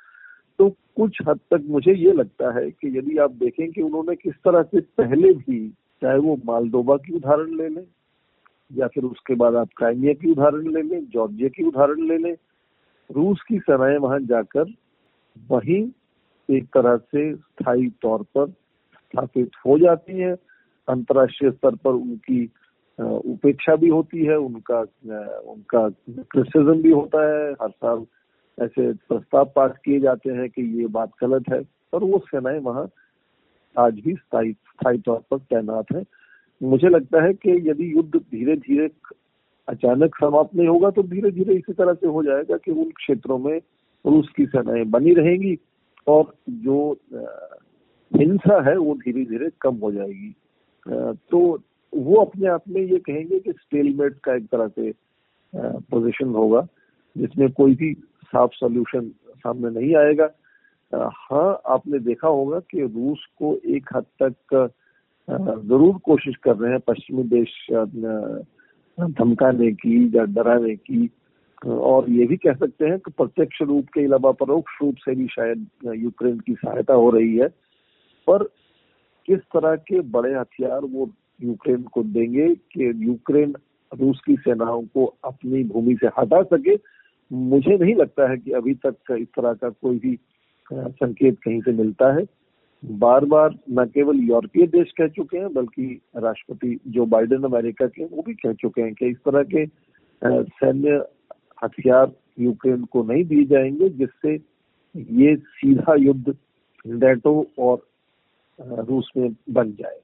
तो 0.58 0.68
कुछ 0.96 1.18
हद 1.28 1.40
तक 1.50 1.64
मुझे 1.68 1.92
ये 1.94 2.12
लगता 2.12 2.52
है 2.58 2.70
कि 2.70 2.96
यदि 2.98 3.16
आप 3.18 3.32
देखें 3.40 3.70
कि 3.72 3.82
उन्होंने 3.82 4.14
किस 4.16 4.34
तरह 4.44 4.62
से 4.62 4.80
पहले 4.98 5.32
भी 5.34 5.68
चाहे 6.02 6.18
वो 6.18 6.36
मालदोबा 6.46 6.96
की 6.96 7.12
उदाहरण 7.16 7.56
ले 7.56 7.68
लें, 7.68 7.84
या 8.70 8.86
फिर 8.86 9.04
उसके 9.04 9.34
बाद 9.34 9.54
आप 9.56 9.68
क्राइमिया 9.76 10.12
की 10.14 10.30
उदाहरण 10.32 10.72
ले 10.72 10.82
लें, 10.82 11.04
जॉर्जिया 11.06 11.48
की 11.48 11.64
उदाहरण 11.64 12.06
ले 12.08 12.18
लें, 12.18 12.34
रूस 13.10 13.42
की 13.48 13.58
सेनाएँ 13.60 13.98
वहाँ 13.98 14.20
जाकर 14.22 14.72
वहीं 15.36 15.82
एक 16.48 16.64
तरह 16.74 16.96
से 16.96 17.32
स्थायी 17.34 17.88
तौर 18.02 18.22
पर 18.36 18.48
स्थापित 18.48 19.50
हो 19.66 19.78
जाती 19.78 20.18
है। 20.18 20.34
अंतर्राष्ट्रीय 20.88 21.50
स्तर 21.50 21.74
पर 21.74 21.90
उनकी 21.90 22.44
उपेक्षा 22.98 23.74
भी 23.76 23.88
होती 23.88 24.24
है, 24.24 24.36
उनका 24.38 24.80
उनका 24.80 25.88
क्रिटिसिज्म 25.88 26.82
भी 26.82 26.90
होता 26.90 27.22
है। 27.24 27.52
हर 27.52 27.70
साल 27.70 28.04
ऐसे 28.58 28.92
प्रस्ताव 29.08 29.44
पास 29.56 29.72
किए 29.84 30.00
जाते 30.00 30.30
हैं 30.32 30.48
कि 30.50 30.62
ये 30.80 30.86
बात 30.88 31.10
गलत 31.20 31.48
है, 31.52 31.60
और 31.92 32.04
वो 32.04 32.18
सेनाएँ 32.26 32.58
वहाँ 32.60 32.88
आज 33.76 34.00
भी 34.04 34.14
स्थायी 34.14 34.52
स्थायी 34.52 34.98
तौर 34.98 35.20
पर 35.30 35.38
तैनात 35.38 35.92
है। 35.92 36.02
मुझे 36.60 36.88
लगता 36.88 37.22
है 37.24 37.32
कि 37.34 37.50
यदि 37.70 37.92
युद्ध 37.92 38.16
धीरे 38.16 38.56
धीरे 38.58 38.88
अचानक 39.68 40.14
समाप्त 40.16 40.54
नहीं 40.56 40.68
होगा 40.68 40.90
तो 40.90 41.02
धीरे 41.04 41.30
धीरे 41.30 41.54
इसी 41.54 41.72
तरह 41.72 41.94
से 41.94 42.06
हो 42.06 42.22
जाएगा 42.22 42.56
कि 42.56 42.70
उन 42.72 42.90
क्षेत्रों 42.96 43.38
में 43.38 43.56
रूस 44.04 44.28
की 44.36 44.46
सेनाएँ 44.46 44.84
बनी 44.86 45.14
रहेंगी, 45.14 45.56
और 46.06 46.34
जो 46.48 46.92
हिंसा 48.12 48.62
है 48.68 48.76
वो 48.78 48.94
धीरे 48.96 49.24
धीरे 49.24 49.50
कम 49.60 49.76
हो 49.76 49.90
जाएगी। 49.92 50.34
तो 51.30 51.38
वो 51.92 52.16
अपने 52.16 52.48
आप 52.48 52.68
में 52.68 52.80
ये 52.82 52.98
कहेंगे 52.98 53.38
कि 53.40 53.52
स्टेलमेट 53.52 54.18
का 54.24 54.34
एक 54.34 54.46
तरह 54.46 54.68
से 54.68 54.92
पोजीशन 55.52 56.34
होगा, 56.34 56.66
जिसमें 57.16 57.50
कोई 57.52 57.74
भी 57.74 57.92
साफ़ 58.26 58.54
सॉल्यूशन 58.54 59.10
सामने 59.36 59.70
नहीं 59.80 59.94
आएगा। 59.96 60.28
हाँ 60.92 61.60
आपने 61.68 61.98
देखा 62.00 62.28
होगा 62.28 62.58
कि 62.70 62.80
रूस 62.80 63.24
को 63.38 63.54
एक 63.76 63.88
हद 63.96 64.04
तक 64.22 64.72
ज़रूर 65.28 65.98
कोशिश 66.04 66.34
कर 66.44 66.56
रहे 66.56 66.70
हैं 66.72 66.80
पश्चिमी 66.86 67.22
देश 67.30 67.54
धमकाने 68.98 69.70
की 69.74 69.96
या 70.16 70.24
डराने 70.24 70.74
की। 70.76 71.08
और 71.62 72.10
ये 72.10 72.26
भी 72.26 72.36
कह 72.36 72.54
सकते 72.54 72.86
हैं 72.86 72.98
कि 72.98 73.10
प्रत्यक्ष 73.10 73.60
रूप 73.62 73.86
के 73.94 74.04
अलावा 74.04 74.30
परोक्ष 74.40 74.80
रूप 74.82 74.96
से 74.98 75.14
भी 75.14 75.26
शायद 75.28 75.66
यूक्रेन 75.94 76.38
की 76.40 76.54
सहायता 76.54 76.94
हो 76.94 77.10
रही 77.10 77.36
है। 77.36 77.48
पर 78.28 78.42
किस 79.28 79.40
तरह 79.54 79.76
के 79.88 80.00
बड़े 80.10 80.34
हथियार 80.34 80.80
वो 80.82 81.08
यूक्रेन 81.40 81.82
को 81.94 82.02
देंगे 82.02 82.48
कि 82.54 82.90
यूक्रेन 83.06 83.54
रूस 83.92 84.20
की 84.26 84.36
सेनाओं 84.36 84.82
को 84.94 85.04
अपनी 85.24 85.62
भूमि 85.64 85.94
से 85.94 86.06
हटा 86.18 86.42
सके 86.44 86.76
मुझे 87.30 87.76
नहीं 87.76 87.94
लगता 87.94 88.28
है 88.30 88.36
कि 88.36 88.50
अभी 88.52 88.74
तक 88.74 88.96
इस 89.10 89.28
तरह 89.28 89.54
का 89.54 89.68
कोई 89.70 89.98
भी 89.98 90.18
संकेत 90.72 91.38
कहीं 91.44 91.60
से 91.60 91.72
मिलता 91.72 92.12
है। 92.12 92.24
बार 92.84 93.24
बार 93.24 93.54
न 93.70 93.84
केवल 93.84 94.18
यूरोपीय 94.18 94.66
देश 94.66 94.92
कह 94.98 95.06
चुके 95.08 95.38
हैं, 95.38 95.52
बल्कि 95.52 96.00
राष्ट्रपति 96.16 96.78
जो 96.86 97.06
बाइडेन 97.06 97.42
अमेरिका 97.42 97.86
के 97.86 98.04
वो 98.04 98.22
भी 98.22 98.34
कह 98.34 98.52
चुके 98.52 98.82
हैं 98.82 98.94
कि 98.94 99.06
इस 99.06 99.16
तरह 99.18 99.42
के 99.42 99.66
सैन्य 100.22 101.02
हथियार 101.64 102.12
यूक्रेन 102.40 102.84
को 102.84 103.02
नहीं 103.02 103.24
दिए 103.24 103.44
जाएँगे, 103.44 103.88
जिससे 103.88 104.34
ये 104.94 105.34
सीधा 105.36 105.94
युद्ध 105.94 106.36
नेटो 106.86 107.46
और 107.58 107.86
रूस 108.60 109.10
में 109.16 109.36
बन 109.50 109.72
जाए। 109.72 109.98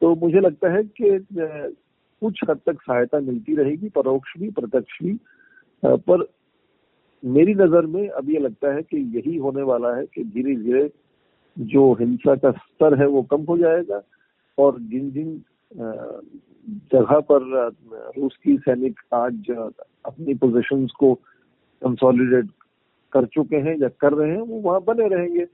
तो 0.00 0.14
मुझे 0.16 0.40
लगता 0.40 0.72
है 0.72 0.82
कि 0.84 1.26
कुछ 1.32 2.40
हद 2.50 2.60
तक 2.66 2.82
सहायता 2.82 3.20
मिलती 3.20 3.54
रहेगी, 3.56 3.88
परोक्ष 3.88 4.38
भी, 4.38 4.50
प्रत्यक्ष 4.50 5.02
भी 5.02 5.18
पर 5.84 6.26
मेरी 7.24 7.54
नज़र 7.54 7.86
में 7.86 8.08
अब 8.08 8.30
ये 8.30 8.38
लगता 8.38 8.72
है 8.74 8.82
कि 8.82 8.98
यही 9.16 9.36
होने 9.36 9.62
वाला 9.62 9.94
है 9.96 10.04
कि 10.06 10.24
धीरे 10.24 10.54
धीरे 10.56 10.90
जो 11.56 11.92
हिंसा 12.00 12.34
का 12.34 12.50
स्तर 12.52 12.98
है 13.00 13.06
वो 13.08 13.22
कम 13.30 13.42
हो 13.48 13.56
जाएगा 13.58 14.00
और 14.58 14.78
जिन 14.80 15.10
जिन 15.10 15.30
जगह 16.92 17.20
पर 17.30 17.42
रूस 18.16 18.36
की 18.44 18.56
सैनिक 18.58 19.00
आज 19.14 19.50
अपनी 19.50 20.34
पोजीशंस 20.34 20.92
को 20.98 21.14
कंसोलिडेट 21.14 22.50
कर 23.12 23.26
चुके 23.26 23.56
हैं 23.56 23.76
या 23.80 23.88
कर 24.00 24.12
रहे 24.12 24.30
हैं, 24.30 24.40
वो 24.40 24.60
वहाँ 24.60 24.80
बने 24.86 25.08
रहेंगे। 25.08 25.46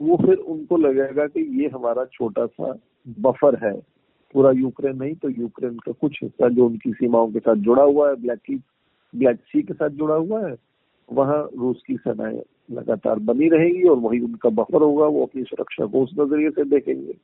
वो 0.00 0.16
फिर 0.16 0.36
उनको 0.36 0.76
लगेगा 0.76 1.26
कि 1.26 1.40
ये 1.60 1.68
हमारा 1.68 2.04
छोटा 2.12 2.46
सा 2.46 2.72
बफर 3.20 3.58
है। 3.64 3.72
पूरा 4.34 4.50
यूक्रेन 4.52 4.96
नहीं 4.96 5.14
तो 5.14 5.28
यूक्रेन 5.30 5.76
का 5.78 5.92
कुछ 5.92 6.18
हिस्सा 6.22 6.48
जो 6.48 6.66
उनकी 6.66 6.92
सीमाओं 6.92 7.30
के 7.32 7.38
साथ 7.38 7.56
जुड़ा 7.68 7.82
हुआ 7.82 8.08
है 8.08 8.16
ब्लैक 8.16 8.60
ब्लैक 9.14 9.40
सी 9.42 9.62
के 9.62 9.74
साथ 9.74 9.90
जुड़ा 9.90 10.14
हुआ 10.14 10.46
है 10.46 10.54
वहाँ 11.12 11.48
रूस 11.58 11.82
की 11.86 11.96
सेनाएँ 11.96 12.42
लगातार 12.70 13.18
बनी 13.18 13.48
रहेगी 13.48 13.82
और 13.82 13.96
वही 13.96 14.20
उनका 14.20 14.48
बफर 14.48 14.82
होगा, 14.82 15.06
वो 15.06 15.26
अपनी 15.26 15.42
सुरक्षा 15.42 15.86
को 15.86 16.02
उस 16.02 16.10
नज़रिए 16.20 16.50
से 16.50 16.64
देखेंगे। 16.64 17.14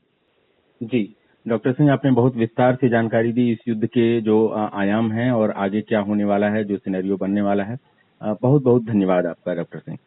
जी, 0.82 1.16
डॉक्टर 1.48 1.72
सिंह, 1.72 1.92
आपने 1.92 2.10
बहुत 2.10 2.36
विस्तार 2.36 2.74
से 2.80 2.88
जानकारी 2.88 3.32
दी 3.32 3.52
इस 3.52 3.58
युद्ध 3.68 3.86
के 3.86 4.20
जो 4.20 4.48
आयाम 4.74 5.12
हैं 5.12 5.30
और 5.32 5.50
आगे 5.50 5.80
क्या 5.80 6.00
होने 6.00 6.24
वाला 6.24 6.48
है, 6.48 6.64
जो 6.64 6.76
सिनेरियो 6.76 7.16
बनने 7.16 7.42
वाला 7.42 7.64
है। 7.64 7.78
बहुत 8.22 8.62
बहुत 8.62 8.84
धन्यवाद 8.84 9.26
आपका, 9.26 9.54
डॉक्टर 9.54 9.78
सिंह। 9.78 9.98